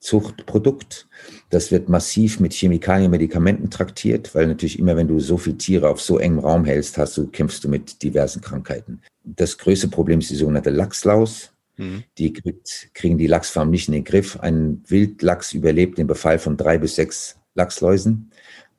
[0.00, 1.08] Zuchtprodukt.
[1.50, 5.88] Das wird massiv mit Chemikalien, Medikamenten traktiert, weil natürlich immer, wenn du so viele Tiere
[5.88, 9.02] auf so engem Raum hältst, hast du, kämpfst du mit diversen Krankheiten.
[9.24, 11.52] Das größte Problem ist die sogenannte Lachslaus.
[11.78, 12.04] Mhm.
[12.18, 14.38] Die kriegt, kriegen die Lachsfarmen nicht in den Griff.
[14.40, 18.30] Ein Wildlachs überlebt den Befall von drei bis sechs Lachsläusen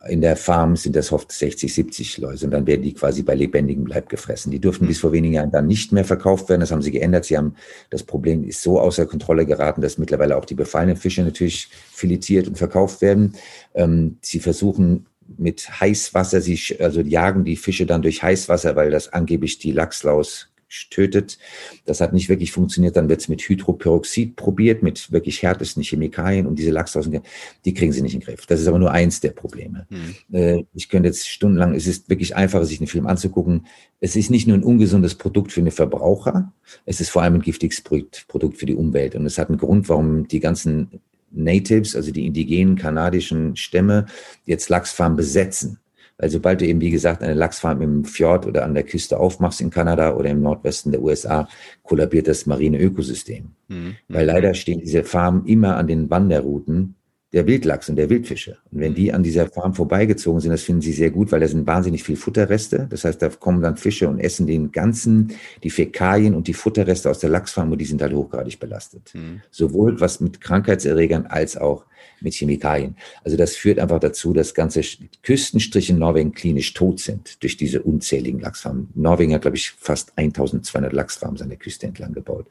[0.07, 3.35] in der Farm sind das oft 60, 70 Läuse und dann werden die quasi bei
[3.35, 4.49] lebendigem Leib gefressen.
[4.49, 6.61] Die durften bis vor wenigen Jahren dann nicht mehr verkauft werden.
[6.61, 7.25] Das haben sie geändert.
[7.25, 7.55] Sie haben,
[7.89, 12.47] das Problem ist so außer Kontrolle geraten, dass mittlerweile auch die befallenen Fische natürlich filetiert
[12.47, 13.33] und verkauft werden.
[13.73, 15.07] Ähm, sie versuchen
[15.37, 20.49] mit Heißwasser, sie also jagen die Fische dann durch Heißwasser, weil das angeblich die Lachslaus
[20.89, 21.37] tötet.
[21.85, 22.95] Das hat nicht wirklich funktioniert.
[22.95, 27.21] Dann wird es mit Hydroperoxid probiert, mit wirklich härtesten Chemikalien und diese Lachsdraußen,
[27.65, 28.45] die kriegen sie nicht in den Griff.
[28.45, 29.87] Das ist aber nur eins der Probleme.
[29.89, 30.65] Mhm.
[30.73, 33.65] Ich könnte jetzt stundenlang, es ist wirklich einfacher, sich einen Film anzugucken.
[33.99, 36.53] Es ist nicht nur ein ungesundes Produkt für den Verbraucher,
[36.85, 39.15] es ist vor allem ein giftiges Produkt für die Umwelt.
[39.15, 41.01] Und es hat einen Grund, warum die ganzen
[41.31, 44.05] Natives, also die indigenen kanadischen Stämme,
[44.45, 45.79] jetzt Lachsfarmen besetzen.
[46.19, 49.61] Weil sobald du eben, wie gesagt, eine Lachsfarm im Fjord oder an der Küste aufmachst
[49.61, 51.47] in Kanada oder im Nordwesten der USA,
[51.81, 53.51] kollabiert das marine Ökosystem.
[53.69, 53.95] Mhm.
[54.09, 56.95] Weil leider stehen diese Farmen immer an den Wanderrouten
[57.31, 58.57] der Wildlachs und der Wildfische.
[58.71, 61.47] Und wenn die an dieser Farm vorbeigezogen sind, das finden sie sehr gut, weil da
[61.47, 62.87] sind wahnsinnig viel Futterreste.
[62.89, 67.09] Das heißt, da kommen dann Fische und essen den ganzen, die Fäkalien und die Futterreste
[67.09, 69.13] aus der Lachsfarm und die sind halt hochgradig belastet.
[69.13, 69.41] Mhm.
[69.51, 71.85] Sowohl was mit Krankheitserregern als auch
[72.21, 72.95] mit Chemikalien.
[73.23, 74.81] Also das führt einfach dazu, dass ganze
[75.23, 78.89] Küstenstriche in Norwegen klinisch tot sind durch diese unzähligen Lachsfarmen.
[78.95, 82.47] Norwegen hat, glaube ich, fast 1200 Lachsfarmen seine Küste entlang gebaut.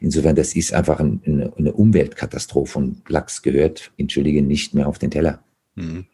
[0.00, 4.98] Insofern, das ist einfach ein, eine, eine, Umweltkatastrophe und Lachs gehört, entschuldige, nicht mehr auf
[4.98, 5.42] den Teller.
[5.74, 6.06] Mhm.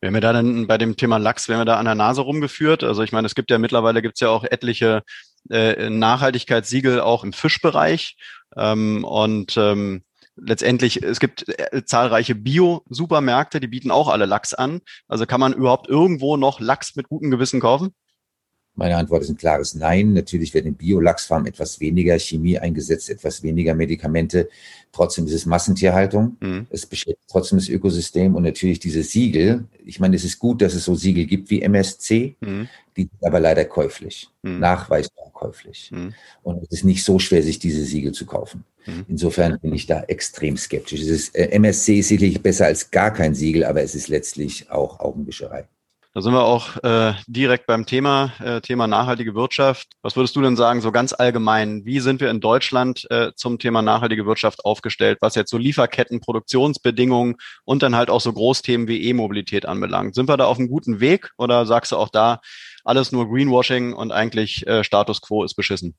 [0.00, 2.84] Wenn wir da dann bei dem Thema Lachs, werden wir da an der Nase rumgeführt?
[2.84, 5.02] Also ich meine, es gibt ja mittlerweile gibt es ja auch etliche
[5.50, 8.16] äh, Nachhaltigkeitssiegel auch im Fischbereich.
[8.56, 10.02] Ähm, und ähm,
[10.36, 14.80] letztendlich, es gibt äh, zahlreiche Bio-Supermärkte, die bieten auch alle Lachs an.
[15.08, 17.94] Also kann man überhaupt irgendwo noch Lachs mit gutem Gewissen kaufen?
[18.76, 20.12] Meine Antwort ist ein klares Nein.
[20.14, 24.48] Natürlich werden in Bio-Lachsfarmen etwas weniger Chemie eingesetzt, etwas weniger Medikamente.
[24.90, 26.36] Trotzdem ist es Massentierhaltung.
[26.40, 26.66] Mhm.
[26.70, 29.64] Es beschädigt trotzdem das Ökosystem und natürlich diese Siegel.
[29.84, 32.68] Ich meine, es ist gut, dass es so Siegel gibt wie MSC, mhm.
[32.96, 34.58] die sind aber leider käuflich, mhm.
[34.58, 35.90] nachweisbar käuflich.
[35.92, 36.14] Mhm.
[36.42, 38.64] Und es ist nicht so schwer, sich diese Siegel zu kaufen.
[38.86, 39.04] Mhm.
[39.08, 41.02] Insofern bin ich da extrem skeptisch.
[41.02, 45.00] Ist, äh, MSC ist sicherlich besser als gar kein Siegel, aber es ist letztlich auch
[45.00, 45.66] Augenwischerei.
[46.16, 49.94] Da sind wir auch äh, direkt beim Thema, äh, Thema nachhaltige Wirtschaft.
[50.00, 53.58] Was würdest du denn sagen, so ganz allgemein, wie sind wir in Deutschland äh, zum
[53.58, 58.86] Thema nachhaltige Wirtschaft aufgestellt, was jetzt so Lieferketten, Produktionsbedingungen und dann halt auch so Großthemen
[58.86, 60.14] wie E-Mobilität anbelangt?
[60.14, 62.40] Sind wir da auf einem guten Weg oder sagst du auch da,
[62.84, 65.96] alles nur Greenwashing und eigentlich äh, Status quo ist beschissen?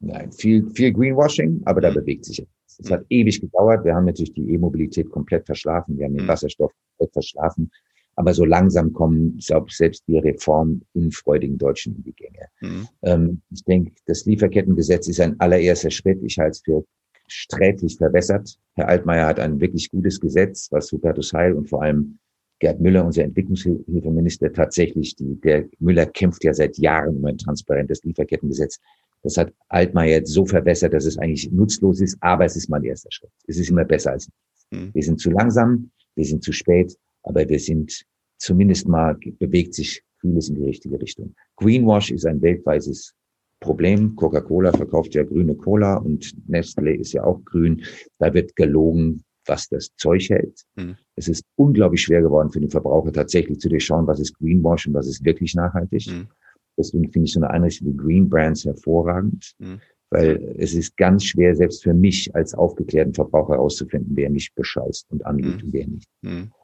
[0.00, 1.94] Nein, viel, viel Greenwashing, aber da mhm.
[1.94, 2.80] bewegt sich etwas.
[2.80, 3.84] Es hat ewig gedauert.
[3.84, 5.96] Wir haben natürlich die E-Mobilität komplett verschlafen.
[5.96, 6.28] Wir haben den mhm.
[6.28, 7.70] Wasserstoff komplett verschlafen.
[8.16, 12.48] Aber so langsam kommen selbst die reformunfreudigen Deutschen in die Gänge.
[12.60, 12.88] Mhm.
[13.02, 16.22] Ähm, ich denke, das Lieferkettengesetz ist ein allererster Schritt.
[16.22, 16.84] Ich halte es für
[17.26, 18.58] sträflich verwässert.
[18.74, 22.18] Herr Altmaier hat ein wirklich gutes Gesetz, was Hubertus Heil und vor allem
[22.58, 28.04] Gerd Müller, unser Entwicklungshilfeminister, tatsächlich, die, der Müller kämpft ja seit Jahren um ein transparentes
[28.04, 28.78] Lieferkettengesetz.
[29.22, 32.76] Das hat Altmaier jetzt so verwässert, dass es eigentlich nutzlos ist, aber es ist mal
[32.76, 33.30] ein erster Schritt.
[33.48, 34.66] Es ist immer besser als nichts.
[34.70, 34.94] Mhm.
[34.94, 38.04] Wir sind zu langsam, wir sind zu spät aber wir sind
[38.38, 41.34] zumindest mal, bewegt sich vieles in die richtige Richtung.
[41.56, 43.14] Greenwash ist ein weltweites
[43.60, 44.16] Problem.
[44.16, 47.82] Coca-Cola verkauft ja grüne Cola und Nestle ist ja auch grün.
[48.18, 50.62] Da wird gelogen, was das Zeug hält.
[50.76, 50.96] Mhm.
[51.16, 54.94] Es ist unglaublich schwer geworden für den Verbraucher tatsächlich zu durchschauen, was ist Greenwash und
[54.94, 56.06] was ist wirklich nachhaltig.
[56.08, 56.28] Mhm.
[56.76, 59.80] Deswegen finde ich so eine Einrichtung wie Green Brands hervorragend, mhm.
[60.10, 65.10] weil es ist ganz schwer, selbst für mich als aufgeklärten Verbraucher herauszufinden, wer mich bescheißt
[65.10, 65.66] und anlügt mhm.
[65.66, 66.08] und wer nicht.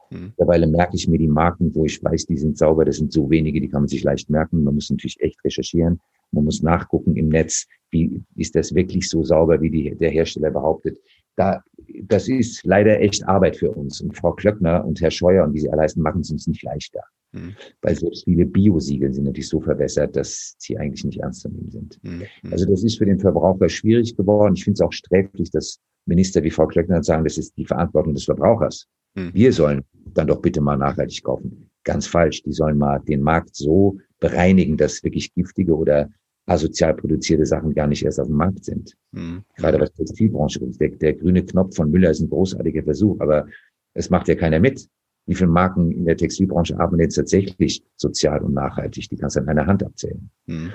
[0.09, 0.19] Mhm.
[0.19, 0.25] Mhm.
[0.25, 2.85] Mittlerweile merke ich mir die Marken, wo ich weiß, die sind sauber.
[2.85, 4.63] Das sind so wenige, die kann man sich leicht merken.
[4.63, 5.99] Man muss natürlich echt recherchieren.
[6.31, 10.51] Man muss nachgucken im Netz, wie ist das wirklich so sauber, wie die, der Hersteller
[10.51, 10.99] behauptet.
[11.35, 11.63] Da,
[12.03, 14.01] das ist leider echt Arbeit für uns.
[14.01, 16.63] Und Frau Klöckner und Herr Scheuer und wie sie alle heißen, machen es uns nicht
[16.63, 17.01] leichter.
[17.31, 17.55] Mhm.
[17.81, 21.71] Weil selbst viele Biosiegel sind natürlich so verwässert, dass sie eigentlich nicht ernst zu nehmen
[21.71, 21.99] sind.
[22.03, 22.25] Mhm.
[22.51, 24.55] Also das ist für den Verbraucher schwierig geworden.
[24.55, 28.13] Ich finde es auch sträflich, dass Minister wie Frau Klöckner sagen, das ist die Verantwortung
[28.13, 28.87] des Verbrauchers.
[29.19, 29.33] Mhm.
[29.33, 31.69] Wir sollen dann doch bitte mal nachhaltig kaufen.
[31.83, 32.43] Ganz falsch.
[32.43, 36.09] Die sollen mal den Markt so bereinigen, dass wirklich giftige oder
[36.45, 38.95] asozial produzierte Sachen gar nicht erst auf dem Markt sind.
[39.11, 39.43] Mhm.
[39.55, 40.81] Gerade was Textilbranche ist.
[40.81, 43.47] Der, der grüne Knopf von Müller ist ein großartiger Versuch, aber
[43.93, 44.87] es macht ja keiner mit.
[45.27, 49.09] Wie viele Marken in der Textilbranche arbeiten jetzt tatsächlich sozial und nachhaltig?
[49.09, 50.29] Die kannst du an einer Hand abzählen.
[50.47, 50.71] Mhm.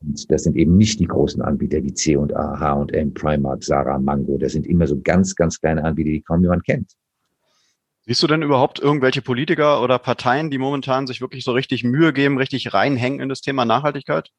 [0.00, 4.38] Und das sind eben nicht die großen Anbieter wie C&A, H&M, Primark, Sarah, Mango.
[4.38, 6.92] Das sind immer so ganz, ganz kleine Anbieter, die kaum jemand kennt.
[8.06, 12.12] Siehst du denn überhaupt irgendwelche Politiker oder Parteien, die momentan sich wirklich so richtig Mühe
[12.12, 14.30] geben, richtig reinhängen in das Thema Nachhaltigkeit?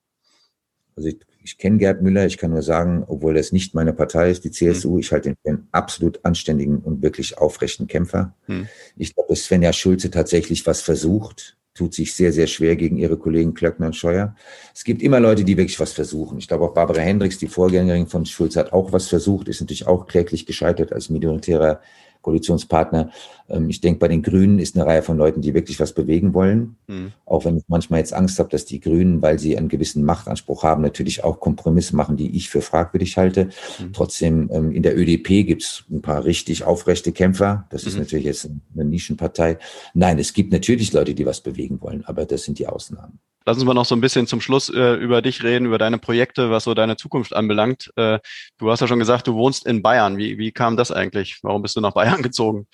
[0.96, 4.32] Also ich, ich kenne Gerd Müller, ich kann nur sagen, obwohl das nicht meine Partei
[4.32, 5.00] ist, die CSU, mhm.
[5.00, 8.34] ich halte ihn für einen absolut anständigen und wirklich aufrechten Kämpfer.
[8.48, 8.70] Mhm.
[8.96, 13.18] Ich glaube, dass Svenja Schulze tatsächlich was versucht, tut sich sehr, sehr schwer gegen ihre
[13.18, 14.36] Kollegen Klöckner und Scheuer.
[14.74, 16.40] Es gibt immer Leute, die wirklich was versuchen.
[16.40, 19.86] Ich glaube auch Barbara Hendricks, die Vorgängerin von Schulze, hat auch was versucht, ist natürlich
[19.86, 21.82] auch kläglich gescheitert als minoritärer
[22.22, 23.12] Koalitionspartner.
[23.50, 26.34] Ähm, ich denke, bei den Grünen ist eine Reihe von Leuten, die wirklich was bewegen
[26.34, 26.76] wollen.
[26.88, 27.14] Mhm.
[27.26, 30.64] Auch wenn ich manchmal jetzt Angst habe, dass die Grünen, weil sie einen gewissen Machtanspruch
[30.64, 33.46] haben, natürlich auch Kompromisse machen, die ich für fragwürdig halte.
[33.80, 33.94] Mhm.
[33.94, 37.66] Trotzdem, ähm, in der ÖDP gibt es ein paar richtig aufrechte Kämpfer.
[37.70, 38.02] Das ist mhm.
[38.02, 39.58] natürlich jetzt eine Nischenpartei.
[39.94, 43.20] Nein, es gibt natürlich Leute, die was bewegen wollen, aber das sind die Ausnahmen.
[43.48, 45.98] Lass uns mal noch so ein bisschen zum Schluss äh, über dich reden, über deine
[45.98, 47.94] Projekte, was so deine Zukunft anbelangt.
[47.96, 48.20] Äh,
[48.58, 50.18] du hast ja schon gesagt, du wohnst in Bayern.
[50.18, 51.40] Wie, wie kam das eigentlich?
[51.44, 52.68] Warum bist du nach Bayern gezogen?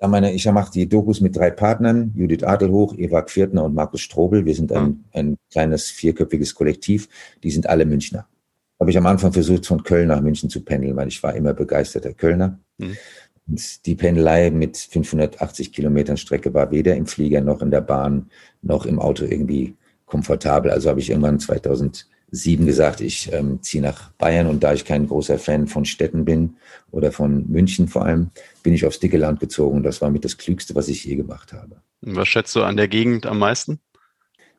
[0.00, 4.00] Ja, meine, ich mache die Dokus mit drei Partnern, Judith Adelhoch, Eva Quirtner und Markus
[4.00, 4.44] Strobel.
[4.44, 5.04] Wir sind ein, mhm.
[5.12, 7.08] ein kleines vierköpfiges Kollektiv.
[7.44, 8.26] Die sind alle Münchner.
[8.80, 11.54] Habe ich am Anfang versucht, von Köln nach München zu pendeln, weil ich war immer
[11.54, 12.58] begeisterter Kölner.
[12.78, 12.96] Mhm.
[13.48, 18.30] Und die Pendelei mit 580 Kilometern Strecke war weder im Flieger noch in der Bahn
[18.62, 19.74] noch im Auto irgendwie
[20.06, 20.70] komfortabel.
[20.70, 25.08] Also habe ich irgendwann 2007 gesagt, ich ähm, ziehe nach Bayern und da ich kein
[25.08, 26.56] großer Fan von Städten bin
[26.90, 28.30] oder von München vor allem,
[28.62, 29.82] bin ich aufs dicke Land gezogen.
[29.82, 31.82] Das war mit das Klügste, was ich je gemacht habe.
[32.02, 33.80] Was schätzt du an der Gegend am meisten?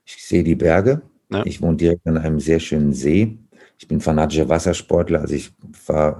[0.05, 1.01] Ich sehe die Berge.
[1.29, 1.45] Ja.
[1.45, 3.37] Ich wohne direkt an einem sehr schönen See.
[3.83, 5.51] Ich bin fanatischer Wassersportler, also ich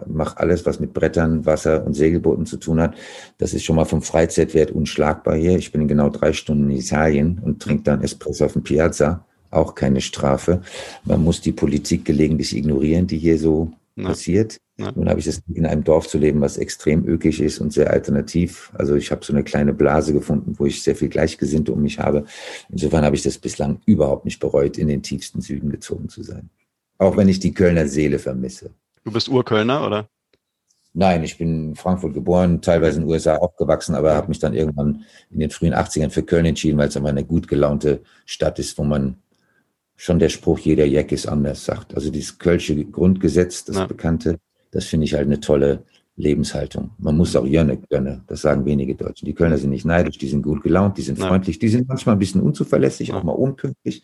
[0.06, 2.94] mache alles, was mit Brettern, Wasser und Segelbooten zu tun hat.
[3.38, 5.58] Das ist schon mal vom Freizeitwert unschlagbar hier.
[5.58, 9.26] Ich bin in genau drei Stunden in Italien und trinke dann Espresso auf dem Piazza.
[9.50, 10.62] Auch keine Strafe.
[11.06, 14.08] Man muss die Politik gelegentlich ignorieren, die hier so ja.
[14.08, 14.58] passiert.
[14.76, 14.92] Ja.
[14.94, 17.92] Nun habe ich es in einem Dorf zu leben, was extrem ökig ist und sehr
[17.92, 18.74] alternativ.
[18.74, 22.00] Also ich habe so eine kleine Blase gefunden, wo ich sehr viel Gleichgesinnte um mich
[22.00, 22.26] habe.
[22.68, 26.50] Insofern habe ich das bislang überhaupt nicht bereut, in den tiefsten Süden gezogen zu sein.
[26.98, 28.72] Auch wenn ich die Kölner Seele vermisse.
[29.04, 30.08] Du bist Urkölner, oder?
[30.94, 34.54] Nein, ich bin in Frankfurt geboren, teilweise in den USA aufgewachsen, aber habe mich dann
[34.54, 38.60] irgendwann in den frühen 80ern für Köln entschieden, weil es einfach eine gut gelaunte Stadt
[38.60, 39.18] ist, wo man
[39.96, 41.96] schon der Spruch, jeder Jack ist anders sagt.
[41.96, 43.86] Also dieses Kölsche Grundgesetz, das ja.
[43.88, 44.38] bekannte,
[44.72, 45.84] das finde ich halt eine tolle
[46.16, 46.92] Lebenshaltung.
[47.00, 49.26] Man muss auch Jönne gönnen, das sagen wenige Deutsche.
[49.26, 51.28] Die Kölner sind nicht neidisch, die sind gut gelaunt, die sind ja.
[51.28, 53.16] freundlich, die sind manchmal ein bisschen unzuverlässig, ja.
[53.16, 54.04] auch mal unpünktlich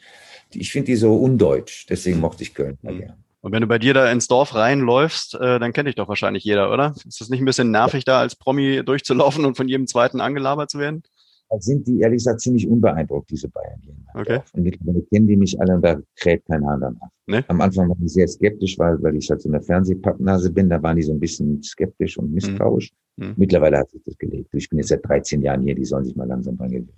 [0.53, 2.99] ich finde die so undeutsch, deswegen mochte ich Köln mal mhm.
[2.99, 3.23] gern.
[3.41, 6.43] Und wenn du bei dir da ins Dorf reinläufst, äh, dann kennt dich doch wahrscheinlich
[6.43, 6.93] jeder, oder?
[7.07, 10.69] Ist das nicht ein bisschen nervig, da als Promi durchzulaufen und von jedem zweiten angelabert
[10.69, 11.03] zu werden?
[11.49, 13.95] Da sind die ehrlich gesagt ziemlich unbeeindruckt, diese Bayern hier.
[14.13, 14.39] Okay.
[14.53, 17.09] Und mittlerweile kennen die mich alle und da kräht kein Hahn danach.
[17.25, 17.43] Nee?
[17.47, 20.81] Am Anfang waren die sehr skeptisch, weil, weil ich halt so eine Fernsehpappnase bin, da
[20.83, 22.91] waren die so ein bisschen skeptisch und misstrauisch.
[23.15, 23.33] Mhm.
[23.37, 24.53] Mittlerweile hat sich das gelegt.
[24.53, 26.93] Ich bin jetzt seit 13 Jahren hier, die sollen sich mal langsam dran gewöhnen.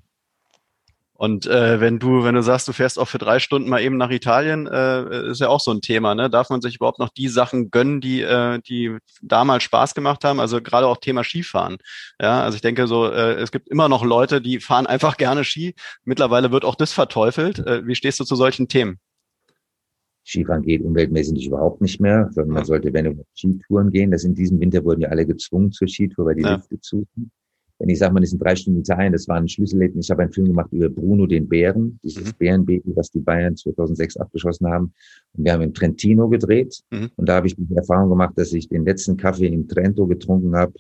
[1.22, 3.96] Und äh, wenn du, wenn du sagst, du fährst auch für drei Stunden mal eben
[3.96, 6.16] nach Italien, äh, ist ja auch so ein Thema.
[6.16, 6.32] Ne?
[6.32, 10.40] Darf man sich überhaupt noch die Sachen gönnen, die, äh, die damals Spaß gemacht haben?
[10.40, 11.78] Also gerade auch Thema Skifahren.
[12.20, 15.44] Ja, also ich denke so, äh, es gibt immer noch Leute, die fahren einfach gerne
[15.44, 15.76] Ski.
[16.06, 17.60] Mittlerweile wird auch das verteufelt.
[17.60, 18.98] Äh, wie stehst du zu solchen Themen?
[20.26, 24.34] Skifahren geht umweltmäßig überhaupt nicht mehr, sondern man sollte, wenn über Skitouren gehen, das in
[24.34, 26.56] diesem Winter wurden ja alle gezwungen zur Skitour, weil die ja.
[26.56, 27.30] Lifte zu sind
[27.82, 30.06] wenn ich sage, man ist in drei Stunden in Italien, das war ein Schlüsselerlebnis.
[30.06, 32.38] Ich habe einen Film gemacht über Bruno den Bären, dieses mhm.
[32.38, 34.94] Bärenbaby, was die Bayern 2006 abgeschossen haben.
[35.34, 36.80] Und wir haben in Trentino gedreht.
[36.92, 37.10] Mhm.
[37.16, 40.56] Und da habe ich die Erfahrung gemacht, dass ich den letzten Kaffee in Trento getrunken
[40.56, 40.74] habe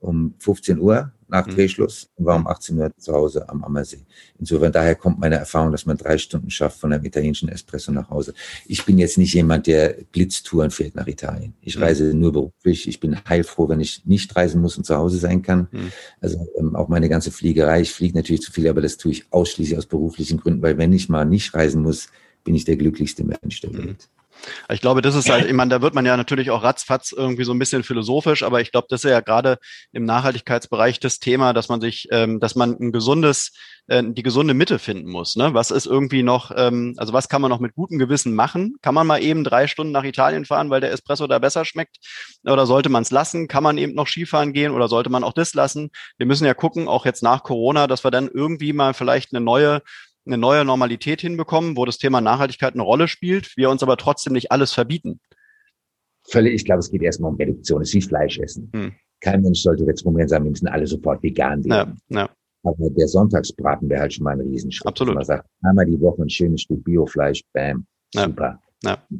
[0.00, 1.52] um 15 Uhr nach mhm.
[1.52, 4.04] Drehschluss und war um 18 Uhr zu Hause am Ammersee.
[4.38, 8.10] Insofern daher kommt meine Erfahrung, dass man drei Stunden schafft von einem italienischen Espresso nach
[8.10, 8.34] Hause.
[8.66, 11.54] Ich bin jetzt nicht jemand, der Blitztouren fährt nach Italien.
[11.60, 11.82] Ich mhm.
[11.84, 12.88] reise nur beruflich.
[12.88, 15.68] Ich bin heilfroh, wenn ich nicht reisen muss und zu Hause sein kann.
[15.70, 15.92] Mhm.
[16.20, 17.82] Also ähm, auch meine ganze Fliegerei.
[17.82, 20.92] Ich fliege natürlich zu viel, aber das tue ich ausschließlich aus beruflichen Gründen, weil wenn
[20.92, 22.08] ich mal nicht reisen muss,
[22.42, 23.70] bin ich der glücklichste Mensch der.
[23.74, 24.08] Welt.
[24.70, 27.44] Ich glaube, das ist halt, ich meine, da wird man ja natürlich auch ratzfatz irgendwie
[27.44, 29.58] so ein bisschen philosophisch, aber ich glaube, das ist ja gerade
[29.92, 33.52] im Nachhaltigkeitsbereich das Thema, dass man sich, ähm, dass man ein gesundes,
[33.86, 35.36] äh, die gesunde Mitte finden muss.
[35.36, 35.54] Ne?
[35.54, 38.76] Was ist irgendwie noch, ähm, also was kann man noch mit gutem Gewissen machen?
[38.82, 41.98] Kann man mal eben drei Stunden nach Italien fahren, weil der Espresso da besser schmeckt?
[42.44, 43.48] Oder sollte man es lassen?
[43.48, 45.90] Kann man eben noch Skifahren gehen oder sollte man auch das lassen?
[46.16, 49.44] Wir müssen ja gucken, auch jetzt nach Corona, dass wir dann irgendwie mal vielleicht eine
[49.44, 49.82] neue
[50.26, 54.32] eine neue Normalität hinbekommen, wo das Thema Nachhaltigkeit eine Rolle spielt, wir uns aber trotzdem
[54.32, 55.20] nicht alles verbieten.
[56.28, 57.82] Völlig, ich glaube, es geht erstmal um Reduktion.
[57.82, 58.70] Es ist wie Fleisch essen.
[58.74, 58.92] Hm.
[59.20, 62.00] Kein Mensch sollte jetzt rumgehen sagen, wir müssen alle sofort vegan werden.
[62.08, 62.30] Ja, ja.
[62.62, 64.86] Aber der Sonntagsbraten wäre halt schon mal ein Riesenschritt.
[64.86, 65.14] Absolut.
[65.14, 68.60] Man sagt, einmal die Woche ein schönes Stück Biofleisch, bam, super.
[68.82, 68.90] Ja.
[68.90, 69.18] ja.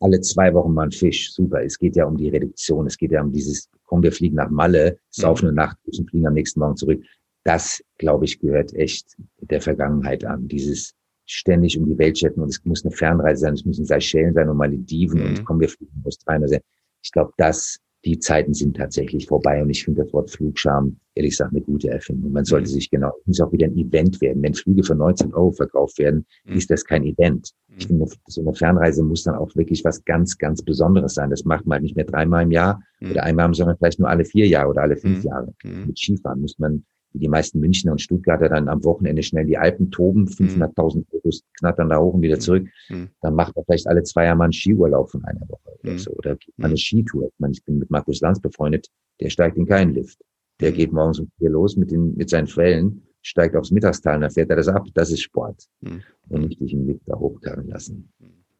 [0.00, 1.62] Alle zwei Wochen mal ein Fisch, super.
[1.62, 2.86] Es geht ja um die Reduktion.
[2.86, 6.26] Es geht ja um dieses, komm, wir fliegen nach Malle, saufen eine Nacht und fliegen
[6.26, 7.00] am nächsten Morgen zurück
[7.44, 10.48] das, glaube ich, gehört echt der Vergangenheit an.
[10.48, 10.94] Dieses
[11.26, 14.48] ständig um die Welt jetten und es muss eine Fernreise sein, es müssen Seychellen sein
[14.48, 15.26] und Malediven mhm.
[15.26, 16.42] und kommen wir fliegen aus Australien.
[16.42, 16.58] Also
[17.02, 21.32] ich glaube, das die Zeiten sind tatsächlich vorbei und ich finde das Wort Flugscham, ehrlich
[21.32, 22.32] gesagt, eine gute Erfindung.
[22.32, 22.72] Man sollte mhm.
[22.72, 24.42] sich genau, es muss auch wieder ein Event werden.
[24.42, 26.56] Wenn Flüge für 19 Euro verkauft werden, mhm.
[26.56, 27.50] ist das kein Event.
[27.76, 31.30] Ich finde, so eine Fernreise muss dann auch wirklich was ganz, ganz Besonderes sein.
[31.30, 33.10] Das macht man halt nicht mehr dreimal im Jahr mhm.
[33.10, 35.52] oder einmal, sondern vielleicht nur alle vier Jahre oder alle fünf Jahre.
[35.62, 39.90] Mit Skifahren muss man die meisten Münchner und Stuttgarter dann am Wochenende schnell die Alpen
[39.90, 43.08] toben, 500.000 Euros knattern da hoch und wieder zurück, mhm.
[43.20, 45.98] dann macht man vielleicht alle zwei Jahre mal einen Skiurlaub von einer Woche oder mhm.
[45.98, 46.10] so.
[46.12, 47.26] Oder geht mal eine Skitour.
[47.26, 48.88] Ich meine, ich bin mit Markus Lanz befreundet,
[49.20, 50.18] der steigt in keinen Lift.
[50.60, 50.76] Der mhm.
[50.76, 54.30] geht morgens um vier los mit, den, mit seinen Quellen, steigt aufs Mittagstal und dann
[54.30, 54.86] fährt er das ab.
[54.94, 55.64] Das ist Sport.
[55.80, 56.02] Mhm.
[56.28, 58.12] Und nicht dich im Lift da hochkarren lassen.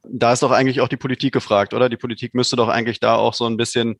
[0.09, 1.89] Da ist doch eigentlich auch die Politik gefragt, oder?
[1.89, 3.97] Die Politik müsste doch eigentlich da auch so ein bisschen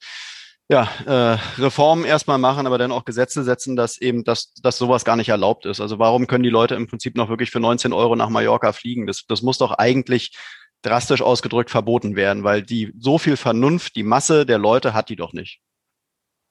[0.71, 5.05] ja, äh, Reformen erstmal machen, aber dann auch Gesetze setzen, dass eben dass, dass sowas
[5.05, 5.81] gar nicht erlaubt ist.
[5.81, 9.09] Also warum können die Leute im Prinzip noch wirklich für 19 Euro nach Mallorca fliegen?
[9.09, 10.39] Das, das muss doch eigentlich
[10.83, 15.17] drastisch ausgedrückt verboten werden, weil die so viel Vernunft, die Masse der Leute hat die
[15.17, 15.61] doch nicht.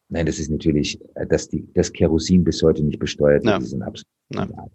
[0.09, 0.99] Nein, das ist natürlich,
[1.29, 3.57] dass die, das Kerosin bis heute nicht besteuert wird, ja.
[3.57, 3.93] ist ein.
[4.33, 4.67] Ja.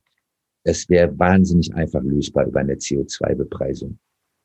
[0.63, 3.99] Es wäre wahnsinnig einfach lösbar über eine CO2-Bepreisung.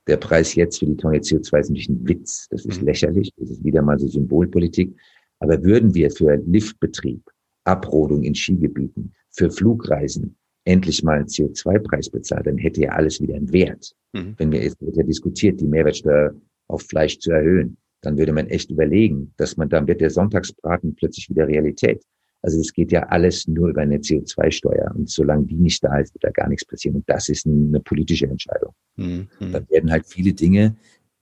[0.10, 2.48] Der Preis jetzt für die Tonne CO2 ist natürlich ein Witz.
[2.50, 2.88] Das ist mhm.
[2.88, 3.32] lächerlich.
[3.38, 4.96] Das ist wieder mal so Symbolpolitik.
[5.38, 7.22] Aber würden wir für Liftbetrieb,
[7.64, 10.36] Abrodung in Skigebieten, für Flugreisen
[10.66, 13.94] endlich mal einen CO2-Preis bezahlen, dann hätte ja alles wieder einen Wert.
[14.14, 14.34] Mhm.
[14.38, 16.34] Wenn wir jetzt wird ja diskutiert, die Mehrwertsteuer
[16.68, 20.96] auf Fleisch zu erhöhen, dann würde man echt überlegen, dass man dann wird der Sonntagsbraten
[20.96, 22.04] plötzlich wieder Realität.
[22.42, 24.92] Also es geht ja alles nur über eine CO2-Steuer.
[24.96, 26.98] Und solange die nicht da ist, wird da gar nichts passieren.
[26.98, 28.74] Und das ist eine politische Entscheidung.
[28.96, 29.28] Mhm.
[29.40, 30.76] Dann werden halt viele Dinge,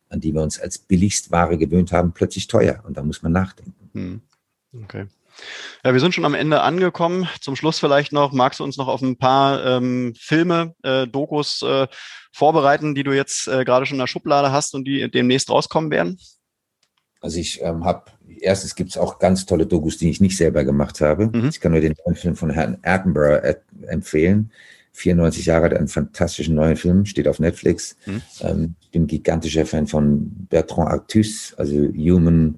[0.09, 2.83] an die wir uns als Billigstware gewöhnt haben, plötzlich teuer.
[2.85, 3.89] Und da muss man nachdenken.
[3.93, 4.21] Mhm.
[4.83, 5.07] Okay.
[5.83, 7.27] Ja, wir sind schon am Ende angekommen.
[7.41, 11.61] Zum Schluss vielleicht noch, magst du uns noch auf ein paar ähm, Filme, äh, Dokus
[11.61, 11.87] äh,
[12.31, 15.91] vorbereiten, die du jetzt äh, gerade schon in der Schublade hast und die demnächst rauskommen
[15.91, 16.19] werden?
[17.21, 18.11] Also ich ähm, habe,
[18.41, 21.27] erstens gibt es auch ganz tolle Dokus, die ich nicht selber gemacht habe.
[21.27, 21.49] Mhm.
[21.49, 23.55] Ich kann nur den neuen Film von Herrn Attenborough äh,
[23.87, 24.51] empfehlen.
[24.93, 27.95] 94 Jahre hat einen fantastischen neuen Film, steht auf Netflix.
[28.05, 28.21] Mhm.
[28.41, 32.57] Ähm, ich bin gigantischer Fan von Bertrand Artus, also Human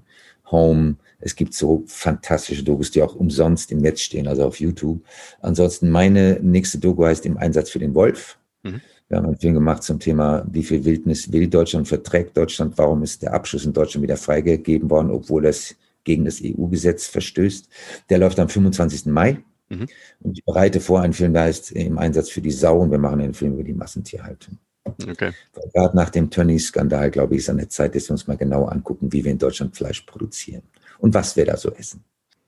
[0.49, 0.95] Home.
[1.19, 5.03] Es gibt so fantastische Dokus, die auch umsonst im Netz stehen, also auf YouTube.
[5.41, 8.37] Ansonsten meine nächste Doku heißt Im Einsatz für den Wolf.
[8.63, 8.81] Mhm.
[9.09, 13.01] Wir haben einen Film gemacht zum Thema, wie viel Wildnis will Deutschland, verträgt Deutschland, warum
[13.01, 17.67] ist der Abschuss in Deutschland wieder freigegeben worden, obwohl das gegen das EU-Gesetz verstößt.
[18.09, 19.07] Der läuft am 25.
[19.07, 19.39] Mai.
[19.69, 19.87] Mhm.
[20.21, 22.99] Und ich bereite vor einen Film, der heißt Im Einsatz für die Sau und wir
[22.99, 24.57] machen einen Film über die Massentierhaltung.
[24.85, 25.31] Okay.
[25.73, 28.65] Gerade nach dem Tönnies-Skandal, glaube ich, ist an der Zeit, dass wir uns mal genau
[28.65, 30.63] angucken, wie wir in Deutschland Fleisch produzieren
[30.99, 32.03] und was wir da so essen.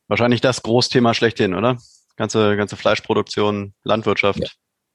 [0.07, 1.77] Wahrscheinlich das Großthema schlechthin, oder?
[2.17, 4.39] Ganze, ganze Fleischproduktion, Landwirtschaft.
[4.39, 4.47] Ja.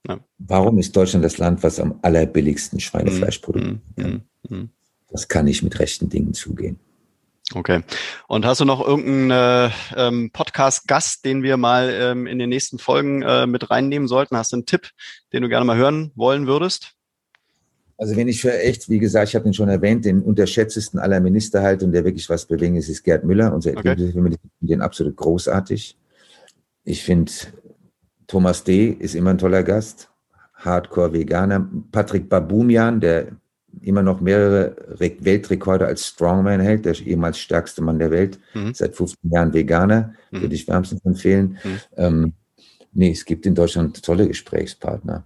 [0.08, 0.20] Ja.
[0.38, 3.80] Warum ist Deutschland das Land, was am allerbilligsten Schweinefleisch mm, produziert?
[3.96, 4.70] Mm, mm,
[5.10, 6.78] das kann nicht mit rechten Dingen zugehen.
[7.54, 7.82] Okay.
[8.26, 12.78] Und hast du noch irgendeinen äh, ähm, Podcast-Gast, den wir mal ähm, in den nächsten
[12.78, 14.36] Folgen äh, mit reinnehmen sollten?
[14.36, 14.90] Hast du einen Tipp,
[15.32, 16.96] den du gerne mal hören wollen würdest?
[17.98, 21.20] Also wenn ich für echt, wie gesagt, ich habe ihn schon erwähnt, den unterschätztesten aller
[21.20, 23.96] Minister halt und der wirklich was bewegen ist, ist Gerd Müller, unser okay.
[24.60, 25.96] den absolut großartig.
[26.84, 27.32] Ich finde
[28.26, 28.88] Thomas D.
[28.88, 30.10] ist immer ein toller Gast.
[30.54, 31.68] Hardcore-Veganer.
[31.92, 33.28] Patrick Babumian, der
[33.82, 38.72] immer noch mehrere Weltrekorde als Strongman hält, der ehemals stärkste Mann der Welt, mhm.
[38.74, 40.42] seit 15 Jahren Veganer, mhm.
[40.42, 41.58] würde ich wärmstens empfehlen.
[41.62, 41.80] Mhm.
[41.96, 42.32] Ähm,
[42.92, 45.24] nee, es gibt in Deutschland tolle Gesprächspartner.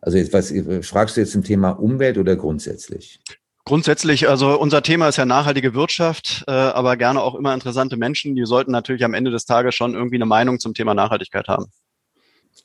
[0.00, 0.52] Also jetzt, was
[0.86, 3.20] fragst du jetzt zum Thema Umwelt oder grundsätzlich?
[3.66, 8.34] Grundsätzlich, also unser Thema ist ja nachhaltige Wirtschaft, äh, aber gerne auch immer interessante Menschen.
[8.34, 11.66] Die sollten natürlich am Ende des Tages schon irgendwie eine Meinung zum Thema Nachhaltigkeit haben.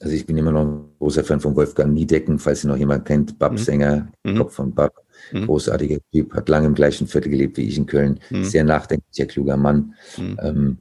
[0.06, 3.06] Also ich bin immer noch ein großer Fan von Wolfgang Niedecken, falls ihn noch jemand
[3.06, 4.38] kennt, Bab-Sänger, mhm.
[4.38, 4.93] Kopf von Bab.
[5.32, 5.47] Mhm.
[5.47, 8.20] Großartiger Typ, hat lange im gleichen Viertel gelebt wie ich in Köln.
[8.30, 8.43] Mhm.
[8.43, 9.95] Sehr nachdenklicher, kluger Mann.
[10.16, 10.39] Mhm.
[10.43, 10.78] Ähm,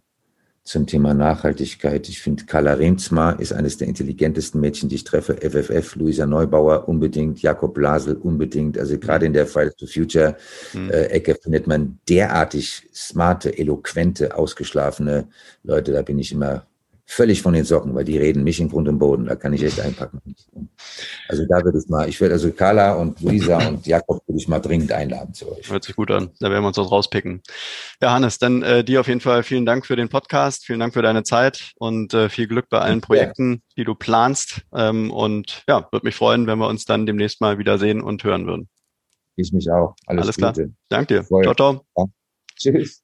[0.63, 2.07] zum Thema Nachhaltigkeit.
[2.11, 5.39] Ich finde, Carla Remsma ist eines der intelligentesten Mädchen, die ich treffe.
[5.41, 8.79] FFF, Luisa Neubauer unbedingt, Jakob Blasel unbedingt.
[8.79, 10.37] Also gerade in der Fridays to Future
[10.75, 10.91] mhm.
[10.91, 15.29] äh, Ecke findet man derartig smarte, eloquente, ausgeschlafene
[15.63, 15.93] Leute.
[15.93, 16.67] Da bin ich immer
[17.07, 19.27] völlig von den Socken, weil die reden mich in Grund und Boden.
[19.27, 20.21] Da kann ich echt einpacken.
[21.29, 24.49] Also da würde ich mal, ich werde also Carla und Luisa und Jakob würde ich
[24.49, 25.71] mal dringend einladen zu euch.
[25.71, 26.31] Hört sich gut an.
[26.41, 27.43] Da werden wir uns was rauspicken.
[28.01, 30.95] Ja, Hannes, dann äh, dir auf jeden Fall vielen Dank für den Podcast, vielen Dank
[30.95, 34.63] für deine Zeit und äh, viel Glück bei allen Projekten, die du planst.
[34.75, 38.47] Ähm, und ja, würde mich freuen, wenn wir uns dann demnächst mal wiedersehen und hören
[38.47, 38.69] würden.
[39.37, 39.95] Ich mich auch.
[40.07, 40.55] Alles, Alles klar.
[40.89, 41.25] Danke dir.
[41.25, 41.43] Voll.
[41.43, 41.85] Ciao, ciao.
[41.97, 42.05] Ja.
[42.57, 43.04] Tschüss.